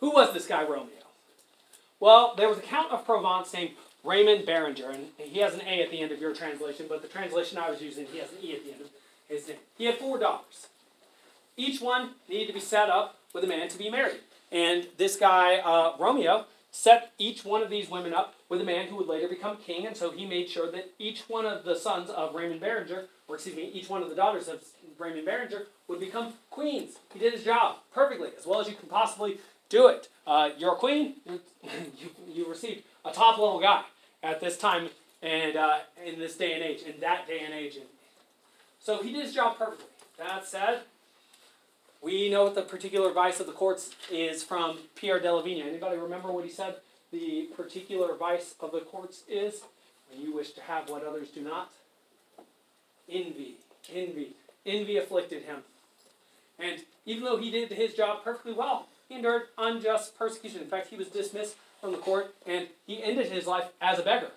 who 0.00 0.12
was 0.12 0.32
this 0.32 0.46
guy 0.46 0.62
Romeo? 0.62 0.88
Well, 2.00 2.34
there 2.36 2.48
was 2.48 2.58
a 2.58 2.62
Count 2.62 2.90
of 2.90 3.04
Provence 3.04 3.52
named 3.52 3.72
Raymond 4.06 4.46
Berenger, 4.46 4.90
and 4.90 5.08
he 5.18 5.40
has 5.40 5.54
an 5.54 5.62
A 5.62 5.82
at 5.82 5.90
the 5.90 6.00
end 6.00 6.12
of 6.12 6.20
your 6.20 6.32
translation, 6.32 6.86
but 6.88 7.02
the 7.02 7.08
translation 7.08 7.58
I 7.58 7.70
was 7.70 7.82
using, 7.82 8.06
he 8.06 8.18
has 8.18 8.30
an 8.30 8.38
E 8.40 8.54
at 8.54 8.64
the 8.64 8.72
end 8.72 8.80
of 8.82 8.90
his 9.28 9.48
name. 9.48 9.56
He 9.76 9.86
had 9.86 9.96
four 9.96 10.18
daughters. 10.18 10.68
Each 11.56 11.80
one 11.80 12.10
needed 12.28 12.46
to 12.46 12.52
be 12.52 12.60
set 12.60 12.88
up 12.88 13.18
with 13.34 13.42
a 13.42 13.46
man 13.46 13.68
to 13.68 13.78
be 13.78 13.90
married. 13.90 14.20
And 14.52 14.86
this 14.96 15.16
guy, 15.16 15.56
uh, 15.56 15.96
Romeo, 15.98 16.44
set 16.70 17.12
each 17.18 17.44
one 17.44 17.62
of 17.62 17.70
these 17.70 17.90
women 17.90 18.14
up 18.14 18.34
with 18.48 18.60
a 18.60 18.64
man 18.64 18.86
who 18.86 18.96
would 18.96 19.08
later 19.08 19.26
become 19.26 19.56
king, 19.56 19.86
and 19.86 19.96
so 19.96 20.12
he 20.12 20.24
made 20.24 20.48
sure 20.48 20.70
that 20.70 20.92
each 20.98 21.24
one 21.28 21.44
of 21.44 21.64
the 21.64 21.74
sons 21.74 22.08
of 22.08 22.34
Raymond 22.34 22.60
Berenger, 22.60 23.06
or 23.26 23.34
excuse 23.34 23.56
me, 23.56 23.70
each 23.72 23.88
one 23.88 24.02
of 24.02 24.08
the 24.08 24.14
daughters 24.14 24.46
of 24.46 24.62
Raymond 24.98 25.26
Berenger 25.26 25.66
would 25.88 25.98
become 25.98 26.34
queens. 26.50 26.96
He 27.12 27.18
did 27.18 27.32
his 27.32 27.42
job 27.42 27.78
perfectly, 27.92 28.30
as 28.38 28.46
well 28.46 28.60
as 28.60 28.68
you 28.68 28.74
can 28.74 28.88
possibly 28.88 29.38
do 29.68 29.88
it. 29.88 30.08
Uh, 30.26 30.50
you're 30.56 30.74
a 30.74 30.76
queen. 30.76 31.14
you, 31.26 32.10
you 32.28 32.48
received 32.48 32.84
a 33.04 33.10
top 33.10 33.38
level 33.38 33.58
guy 33.58 33.82
at 34.22 34.40
this 34.40 34.58
time 34.58 34.88
and 35.22 35.56
uh, 35.56 35.78
in 36.04 36.18
this 36.18 36.36
day 36.36 36.52
and 36.52 36.62
age, 36.62 36.82
in 36.82 37.00
that 37.00 37.26
day 37.26 37.40
and 37.44 37.54
age. 37.54 37.78
So 38.80 39.02
he 39.02 39.12
did 39.12 39.24
his 39.24 39.34
job 39.34 39.58
perfectly. 39.58 39.86
That 40.18 40.46
said, 40.46 40.80
we 42.02 42.30
know 42.30 42.44
what 42.44 42.54
the 42.54 42.62
particular 42.62 43.12
vice 43.12 43.40
of 43.40 43.46
the 43.46 43.52
courts 43.52 43.90
is 44.10 44.42
from 44.42 44.78
Pierre 44.94 45.20
de 45.20 45.28
Anybody 45.28 45.96
remember 45.96 46.30
what 46.30 46.44
he 46.44 46.50
said 46.50 46.76
the 47.12 47.48
particular 47.56 48.14
vice 48.14 48.54
of 48.60 48.72
the 48.72 48.80
courts 48.80 49.22
is? 49.28 49.62
When 50.10 50.20
you 50.22 50.34
wish 50.34 50.52
to 50.52 50.60
have 50.62 50.88
what 50.88 51.04
others 51.04 51.30
do 51.30 51.42
not? 51.42 51.72
Envy. 53.08 53.56
Envy. 53.92 54.34
Envy 54.64 54.96
afflicted 54.96 55.42
him. 55.42 55.58
And 56.58 56.82
even 57.04 57.24
though 57.24 57.36
he 57.36 57.50
did 57.50 57.72
his 57.72 57.94
job 57.94 58.22
perfectly 58.24 58.52
well, 58.52 58.86
he 59.08 59.16
endured 59.16 59.42
unjust 59.58 60.18
persecution. 60.18 60.60
In 60.60 60.68
fact, 60.68 60.88
he 60.88 60.96
was 60.96 61.08
dismissed 61.08 61.56
from 61.86 61.92
the 61.92 62.02
court 62.02 62.34
and 62.44 62.66
he 62.84 63.00
ended 63.00 63.30
his 63.30 63.46
life 63.46 63.66
as 63.80 64.00
a 64.00 64.02
beggar. 64.02 64.32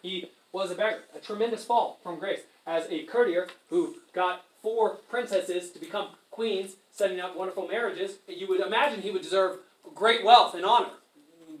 He 0.00 0.30
was 0.50 0.70
a 0.70 0.74
beggar, 0.74 1.00
a 1.14 1.18
tremendous 1.18 1.62
fall 1.62 1.98
from 2.02 2.18
grace. 2.18 2.40
As 2.66 2.86
a 2.88 3.02
courtier 3.02 3.48
who 3.68 3.96
got 4.14 4.46
four 4.62 4.96
princesses 5.10 5.70
to 5.72 5.78
become 5.78 6.08
queens, 6.30 6.76
setting 6.90 7.20
up 7.20 7.36
wonderful 7.36 7.68
marriages, 7.68 8.16
you 8.26 8.48
would 8.48 8.60
imagine 8.60 9.02
he 9.02 9.10
would 9.10 9.20
deserve 9.20 9.58
great 9.94 10.24
wealth 10.24 10.54
and 10.54 10.64
honor. 10.64 10.88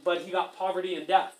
But 0.02 0.22
he 0.22 0.30
got 0.30 0.56
poverty 0.56 0.94
and 0.94 1.06
death. 1.06 1.34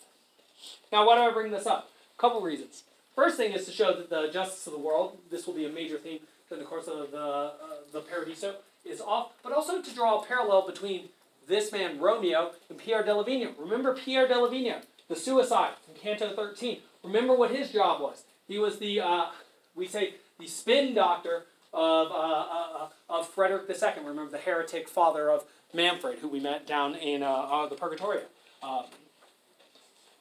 Now, 0.92 1.06
why 1.06 1.16
do 1.16 1.22
I 1.22 1.32
bring 1.32 1.50
this 1.50 1.66
up? 1.66 1.90
A 2.18 2.20
couple 2.20 2.42
reasons. 2.42 2.82
First 3.14 3.38
thing 3.38 3.52
is 3.52 3.64
to 3.64 3.72
show 3.72 3.96
that 3.96 4.10
the 4.10 4.28
justice 4.30 4.66
of 4.66 4.74
the 4.74 4.78
world, 4.78 5.16
this 5.30 5.46
will 5.46 5.54
be 5.54 5.64
a 5.64 5.70
major 5.70 5.96
theme 5.96 6.20
in 6.50 6.58
the 6.58 6.66
course 6.66 6.86
of 6.86 7.10
the, 7.12 7.18
uh, 7.18 7.50
the 7.92 8.00
Paradiso, 8.00 8.56
is 8.84 9.00
off, 9.00 9.32
but 9.42 9.52
also 9.52 9.80
to 9.80 9.94
draw 9.94 10.20
a 10.20 10.26
parallel 10.26 10.66
between 10.66 11.08
this 11.46 11.72
man, 11.72 11.98
Romeo, 12.00 12.52
and 12.68 12.78
Pierre 12.78 13.02
de 13.02 13.10
Lavigno. 13.10 13.52
Remember 13.58 13.94
Pierre 13.94 14.26
de 14.26 14.34
Lavigno, 14.34 14.82
the 15.08 15.16
suicide 15.16 15.72
in 15.88 16.00
Canto 16.00 16.34
13. 16.34 16.78
Remember 17.04 17.34
what 17.34 17.50
his 17.50 17.70
job 17.70 18.00
was. 18.00 18.24
He 18.48 18.58
was 18.58 18.78
the, 18.78 19.00
uh, 19.00 19.26
we 19.74 19.86
say, 19.86 20.14
the 20.38 20.46
spin 20.46 20.94
doctor 20.94 21.44
of, 21.72 22.10
uh, 22.10 22.14
uh, 22.14 22.88
of 23.08 23.28
Frederick 23.28 23.68
II. 23.68 24.04
Remember 24.04 24.30
the 24.30 24.38
heretic 24.38 24.88
father 24.88 25.30
of 25.30 25.44
Manfred, 25.72 26.18
who 26.20 26.28
we 26.28 26.40
met 26.40 26.66
down 26.66 26.94
in 26.94 27.22
uh, 27.22 27.30
uh, 27.30 27.68
the 27.68 27.76
Purgatorio. 27.76 28.22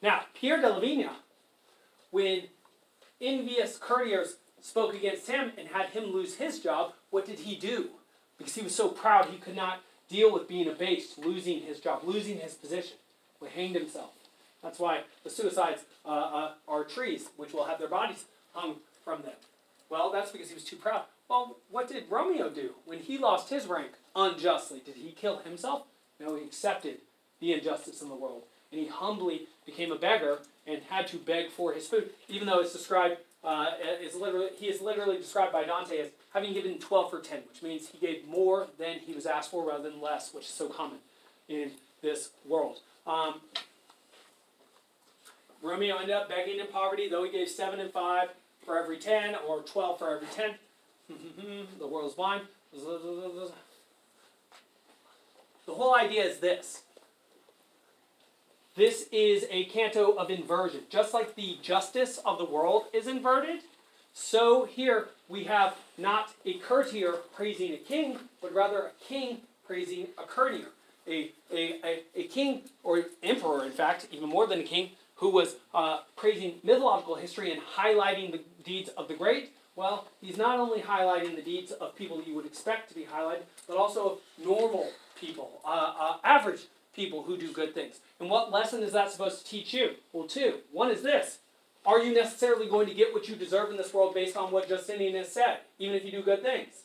now, 0.01 0.21
Pierre 0.33 0.61
de 0.61 0.67
Lavigno, 0.67 1.11
when 2.11 2.43
envious 3.21 3.77
courtiers 3.77 4.37
spoke 4.61 4.93
against 4.93 5.27
him 5.27 5.51
and 5.57 5.67
had 5.69 5.87
him 5.87 6.05
lose 6.05 6.35
his 6.35 6.59
job, 6.59 6.93
what 7.09 7.25
did 7.25 7.39
he 7.39 7.55
do? 7.55 7.89
Because 8.37 8.55
he 8.55 8.61
was 8.61 8.75
so 8.75 8.89
proud 8.89 9.25
he 9.25 9.37
could 9.37 9.55
not 9.55 9.79
deal 10.09 10.31
with 10.31 10.47
being 10.47 10.67
abased, 10.67 11.17
losing 11.17 11.61
his 11.61 11.79
job, 11.79 12.01
losing 12.03 12.39
his 12.39 12.53
position. 12.53 12.97
He 13.41 13.47
hanged 13.47 13.75
himself. 13.75 14.11
That's 14.63 14.79
why 14.79 15.01
the 15.23 15.29
suicides 15.29 15.81
uh, 16.05 16.09
uh, 16.09 16.51
are 16.67 16.83
trees, 16.83 17.27
which 17.37 17.53
will 17.53 17.65
have 17.65 17.79
their 17.79 17.87
bodies 17.87 18.25
hung 18.53 18.77
from 19.03 19.21
them. 19.21 19.33
Well, 19.89 20.11
that's 20.11 20.31
because 20.31 20.49
he 20.49 20.55
was 20.55 20.63
too 20.63 20.77
proud. 20.77 21.03
Well, 21.29 21.57
what 21.69 21.87
did 21.87 22.05
Romeo 22.09 22.49
do 22.49 22.71
when 22.85 22.99
he 22.99 23.17
lost 23.17 23.49
his 23.49 23.67
rank 23.67 23.91
unjustly? 24.15 24.81
Did 24.83 24.95
he 24.95 25.11
kill 25.11 25.37
himself? 25.39 25.83
No, 26.19 26.35
he 26.35 26.43
accepted 26.43 26.97
the 27.39 27.53
injustice 27.53 28.01
in 28.01 28.09
the 28.09 28.15
world. 28.15 28.43
And 28.71 28.81
he 28.81 28.87
humbly 28.87 29.47
became 29.65 29.91
a 29.91 29.97
beggar 29.97 30.39
and 30.65 30.81
had 30.89 31.07
to 31.07 31.17
beg 31.17 31.51
for 31.51 31.73
his 31.73 31.87
food, 31.87 32.09
even 32.27 32.47
though 32.47 32.59
it's 32.59 32.73
described, 32.73 33.17
uh, 33.43 33.67
it's 33.79 34.15
literally, 34.15 34.49
he 34.57 34.67
is 34.67 34.81
literally 34.81 35.17
described 35.17 35.53
by 35.53 35.63
Dante 35.63 35.99
as 35.99 36.09
having 36.35 36.53
given 36.53 36.77
12 36.77 37.09
for 37.09 37.19
10, 37.21 37.39
which 37.49 37.63
means 37.63 37.87
he 37.87 37.97
gave 37.97 38.27
more 38.27 38.67
than 38.77 38.99
he 38.99 39.13
was 39.13 39.25
asked 39.25 39.49
for 39.49 39.65
rather 39.65 39.89
than 39.89 40.01
less, 40.01 40.33
which 40.33 40.43
is 40.43 40.51
so 40.51 40.67
common 40.67 40.97
in 41.47 41.71
this 42.01 42.31
world. 42.45 42.81
Um, 43.07 43.35
Romeo 45.61 45.95
ended 45.95 46.13
up 46.13 46.27
begging 46.27 46.59
in 46.59 46.67
poverty, 46.67 47.07
though 47.07 47.23
he 47.23 47.31
gave 47.31 47.47
7 47.47 47.79
and 47.79 47.89
5 47.89 48.27
for 48.65 48.77
every 48.77 48.97
10, 48.97 49.35
or 49.47 49.61
12 49.61 49.97
for 49.97 50.13
every 50.13 50.27
10. 50.27 50.55
the 51.79 51.87
world's 51.87 52.15
blind. 52.15 52.41
The 55.65 55.73
whole 55.73 55.95
idea 55.95 56.25
is 56.25 56.39
this. 56.39 56.81
This 58.75 59.07
is 59.13 59.45
a 59.49 59.63
canto 59.65 60.11
of 60.17 60.29
inversion. 60.29 60.81
Just 60.89 61.13
like 61.13 61.35
the 61.35 61.57
justice 61.61 62.19
of 62.25 62.37
the 62.37 62.45
world 62.45 62.87
is 62.91 63.07
inverted, 63.07 63.61
so 64.17 64.63
here 64.63 65.09
we 65.27 65.43
have 65.43 65.75
not 65.97 66.33
a 66.45 66.53
courtier 66.53 67.15
praising 67.35 67.73
a 67.73 67.77
king, 67.77 68.17
but 68.41 68.53
rather 68.53 68.79
a 68.79 68.91
king 69.05 69.39
praising 69.67 70.07
a 70.17 70.23
courtier. 70.23 70.69
A, 71.05 71.31
a, 71.51 71.79
a, 71.83 72.03
a 72.15 72.23
king, 72.23 72.61
or 72.81 73.03
emperor, 73.21 73.65
in 73.65 73.73
fact, 73.73 74.07
even 74.11 74.29
more 74.29 74.47
than 74.47 74.59
a 74.59 74.63
king, 74.63 74.91
who 75.15 75.29
was 75.29 75.57
uh, 75.73 75.99
praising 76.15 76.55
mythological 76.63 77.15
history 77.15 77.51
and 77.51 77.61
highlighting 77.61 78.31
the 78.31 78.39
deeds 78.63 78.89
of 78.89 79.09
the 79.09 79.13
great. 79.13 79.51
Well, 79.75 80.07
he's 80.21 80.37
not 80.37 80.59
only 80.59 80.79
highlighting 80.79 81.35
the 81.35 81.41
deeds 81.41 81.73
of 81.73 81.95
people 81.95 82.23
you 82.25 82.33
would 82.35 82.45
expect 82.45 82.87
to 82.89 82.95
be 82.95 83.03
highlighted, 83.03 83.43
but 83.67 83.75
also 83.75 84.19
normal 84.41 84.89
people, 85.19 85.59
uh, 85.65 85.93
uh, 85.99 86.17
average 86.23 86.61
people 86.95 87.23
who 87.23 87.37
do 87.37 87.51
good 87.51 87.73
things. 87.73 87.99
And 88.19 88.29
what 88.29 88.51
lesson 88.51 88.81
is 88.81 88.93
that 88.93 89.11
supposed 89.11 89.45
to 89.45 89.51
teach 89.51 89.73
you? 89.73 89.95
Well, 90.13 90.27
two. 90.27 90.59
One 90.71 90.89
is 90.89 91.03
this 91.03 91.39
Are 91.85 91.99
you 91.99 92.13
necessarily 92.13 92.67
going 92.67 92.87
to 92.87 92.93
get 92.93 93.13
what 93.13 93.29
you 93.29 93.35
deserve 93.35 93.69
in 93.69 93.77
this 93.77 93.93
world 93.93 94.15
based 94.15 94.35
on 94.35 94.51
what 94.51 94.67
Justinian 94.67 95.15
has 95.15 95.31
said, 95.31 95.59
even 95.77 95.95
if 95.95 96.03
you 96.03 96.11
do 96.11 96.23
good 96.23 96.41
things? 96.41 96.83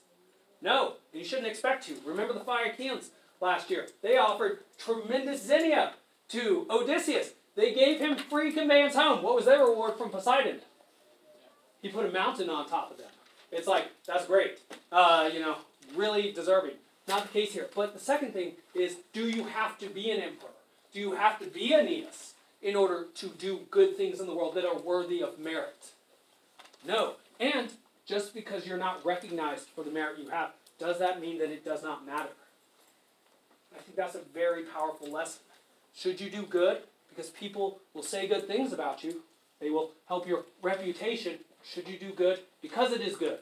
No, 0.61 0.95
you 1.13 1.25
shouldn't 1.25 1.49
expect 1.49 1.87
to. 1.87 1.97
Remember 2.05 2.35
the 2.35 2.41
fire 2.41 2.73
Phaeacians 2.73 3.11
last 3.41 3.71
year. 3.71 3.87
They 4.03 4.19
offered 4.19 4.59
tremendous 4.79 5.43
xenia 5.43 5.95
to 6.29 6.67
Odysseus. 6.69 7.31
They 7.57 7.73
gave 7.73 7.99
him 7.99 8.17
free 8.17 8.53
conveyance 8.53 8.95
home. 8.95 9.23
What 9.23 9.35
was 9.35 9.47
their 9.47 9.65
reward 9.65 9.97
from 9.97 10.11
Poseidon? 10.11 10.61
He 11.81 11.89
put 11.89 12.07
a 12.07 12.13
mountain 12.13 12.51
on 12.51 12.69
top 12.69 12.91
of 12.91 12.99
them. 12.99 13.09
It's 13.51 13.67
like, 13.67 13.87
that's 14.07 14.27
great. 14.27 14.59
Uh, 14.93 15.31
you 15.33 15.41
know, 15.41 15.57
really 15.97 16.31
deserving. 16.31 16.75
Not 17.09 17.23
the 17.23 17.29
case 17.29 17.53
here. 17.53 17.69
But 17.75 17.95
the 17.95 18.01
second 18.01 18.33
thing 18.33 18.53
is, 18.75 18.97
do 19.13 19.29
you 19.29 19.45
have 19.45 19.79
to 19.79 19.89
be 19.89 20.11
an 20.11 20.21
emperor? 20.21 20.51
Do 20.93 21.01
you 21.01 21.13
have 21.13 21.39
to 21.41 21.47
be 21.47 21.73
Aeneas 21.75 22.35
in 22.63 22.77
order 22.77 23.07
to 23.15 23.29
do 23.29 23.61
good 23.71 23.97
things 23.97 24.21
in 24.21 24.27
the 24.27 24.35
world 24.35 24.55
that 24.55 24.65
are 24.65 24.79
worthy 24.79 25.23
of 25.23 25.39
merit? 25.39 25.93
No. 26.87 27.15
And 27.39 27.71
just 28.07 28.35
because 28.35 28.67
you're 28.67 28.79
not 28.79 29.05
recognized 29.05 29.69
for 29.75 29.83
the 29.85 29.91
merit 29.91 30.19
you 30.19 30.29
have, 30.31 30.51
does 30.79 30.99
that 30.99 31.21
mean 31.21 31.39
that 31.39 31.51
it 31.51 31.65
does 31.65 31.83
not 31.83 32.07
matter? 32.07 32.31
I 33.75 33.81
think 33.81 33.97
that's 33.97 34.15
a 34.15 34.23
very 34.35 34.65
powerful 34.65 35.11
lesson. 35.11 35.41
Should 35.95 36.21
you 36.21 36.31
do 36.31 36.43
good, 36.43 36.83
because 37.09 37.31
people 37.31 37.81
will 37.95 38.03
say 38.03 38.27
good 38.27 38.47
things 38.47 38.73
about 38.73 39.05
you, 39.05 39.23
they 39.61 39.71
will 39.71 39.93
help 40.09 40.27
your 40.27 40.45
reputation. 40.63 41.39
Should 41.63 41.89
you 41.89 41.99
do 41.99 42.13
good 42.13 42.41
because 42.63 42.93
it 42.93 43.01
is 43.01 43.17
good? 43.17 43.39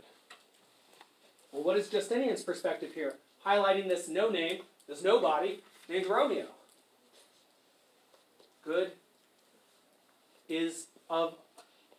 Well, 1.53 1.63
what 1.63 1.77
is 1.77 1.89
Justinian's 1.89 2.43
perspective 2.43 2.93
here? 2.95 3.15
Highlighting 3.47 3.89
this 3.89 4.09
no 4.09 4.29
name, 4.29 4.63
this 4.89 5.03
nobody 5.03 5.61
named 5.89 6.07
Romeo. 6.07 6.47
Good 8.65 8.93
is 10.49 10.87
of 11.11 11.35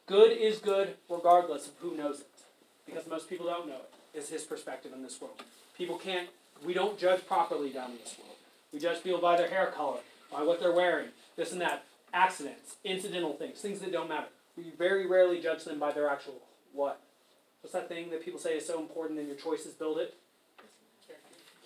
good 0.05 0.31
is 0.31 0.59
good 0.59 0.95
regardless 1.09 1.67
of 1.67 1.73
who 1.79 1.95
knows 1.95 2.21
it. 2.21 2.27
Because 2.85 3.07
most 3.07 3.29
people 3.29 3.45
don't 3.45 3.67
know 3.67 3.75
it, 3.75 4.17
is 4.17 4.29
his 4.29 4.43
perspective 4.43 4.91
in 4.93 5.03
this 5.03 5.21
world. 5.21 5.41
People 5.77 5.97
can't 5.97 6.29
we 6.65 6.73
don't 6.73 6.97
judge 6.97 7.25
properly 7.25 7.69
down 7.69 7.91
in 7.91 7.97
this 7.97 8.17
world. 8.17 8.35
We 8.73 8.79
judge 8.79 9.03
people 9.03 9.19
by 9.19 9.37
their 9.37 9.49
hair 9.49 9.67
color, 9.67 9.99
by 10.31 10.43
what 10.43 10.59
they're 10.59 10.73
wearing, 10.73 11.09
this 11.35 11.51
and 11.51 11.61
that, 11.61 11.85
accidents, 12.13 12.75
incidental 12.83 13.33
things, 13.33 13.59
things 13.59 13.79
that 13.79 13.91
don't 13.91 14.09
matter. 14.09 14.27
We 14.57 14.71
very 14.77 15.07
rarely 15.07 15.39
judge 15.41 15.63
them 15.63 15.79
by 15.79 15.91
their 15.91 16.09
actual 16.09 16.35
what? 16.73 16.99
What's 17.61 17.73
that 17.73 17.87
thing 17.87 18.09
that 18.11 18.23
people 18.23 18.39
say 18.39 18.57
is 18.57 18.65
so 18.65 18.79
important 18.79 19.19
and 19.19 19.27
your 19.27 19.37
choices 19.37 19.73
build 19.73 19.97
it? 19.97 20.15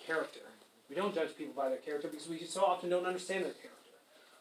Character. 0.06 0.40
character. 0.40 0.40
We 0.88 0.96
don't 0.96 1.14
judge 1.14 1.36
people 1.36 1.54
by 1.54 1.68
their 1.68 1.78
character 1.78 2.08
because 2.08 2.28
we 2.28 2.44
so 2.44 2.64
often 2.64 2.90
don't 2.90 3.06
understand 3.06 3.44
their 3.44 3.52
character. 3.52 3.70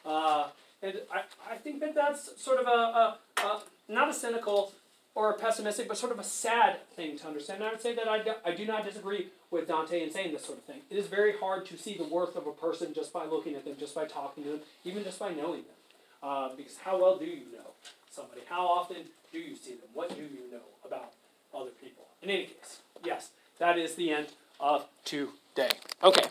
Uh, 0.06 0.47
and 0.84 1.00
I, 1.12 1.54
I 1.54 1.56
think 1.58 1.80
that 1.80 1.96
that's 1.96 2.41
sort 2.41 2.60
of 2.60 2.67
a, 2.67 2.69
a, 2.69 3.17
a, 3.38 3.62
not 3.88 4.10
a 4.10 4.13
cynical 4.13 4.74
or 5.15 5.32
a 5.32 5.38
pessimistic, 5.38 5.88
but 5.88 5.98
sort 5.98 6.12
of 6.12 6.19
a 6.19 6.24
sad 6.24 6.88
thing 6.96 7.17
to 7.19 7.28
understand. 7.28 7.62
And 7.62 7.69
I 7.69 7.72
would 7.72 7.82
say 7.82 7.96
that 7.96 8.08
I 8.08 8.24
do, 8.24 8.32
I 8.46 8.52
do 8.52 8.65
not 8.65 8.84
disagree 8.84 9.30
with 9.52 9.67
Dante 9.67 10.04
in 10.04 10.12
saying 10.12 10.34
this 10.34 10.43
sort 10.43 10.58
of 10.58 10.63
thing. 10.65 10.82
It 10.89 10.98
is 10.98 11.08
very 11.08 11.38
hard 11.38 11.65
to 11.67 11.78
see 11.78 11.98
the 11.98 12.04
worth 12.04 12.36
of 12.36 12.48
a 12.48 12.52
person 12.52 12.93
just 12.93 13.13
by 13.13 13.26
looking 13.26 13.56
at 13.56 13.63
them, 13.63 13.76
just 13.80 13.96
by 13.96 14.06
talking 14.06 14.43
to 14.43 14.50
them, 14.52 14.60
even 14.84 15.04
just 15.04 15.19
by 15.19 15.30
knowing 15.30 15.62
them. 15.63 15.76
Uh, 16.22 16.50
because 16.56 16.78
how 16.78 17.00
well 17.00 17.17
do 17.17 17.26
you 17.26 17.41
know 17.52 17.72
somebody? 18.10 18.41
How 18.50 18.65
often 18.65 18.98
do 19.32 19.39
you 19.39 19.56
see 19.56 19.72
them? 19.72 19.89
What 19.93 20.10
do 20.10 20.22
you 20.22 20.52
know 20.52 20.63
about 20.86 21.13
other 21.54 21.72
people? 21.82 22.06
In 22.22 22.30
any 22.30 22.46
case, 22.46 22.80
yes, 23.06 23.30
that 23.60 23.78
is 23.78 23.96
the 23.96 24.12
end 24.12 24.28
of 24.60 24.86
today. 25.06 25.69
Okay. 26.02 26.28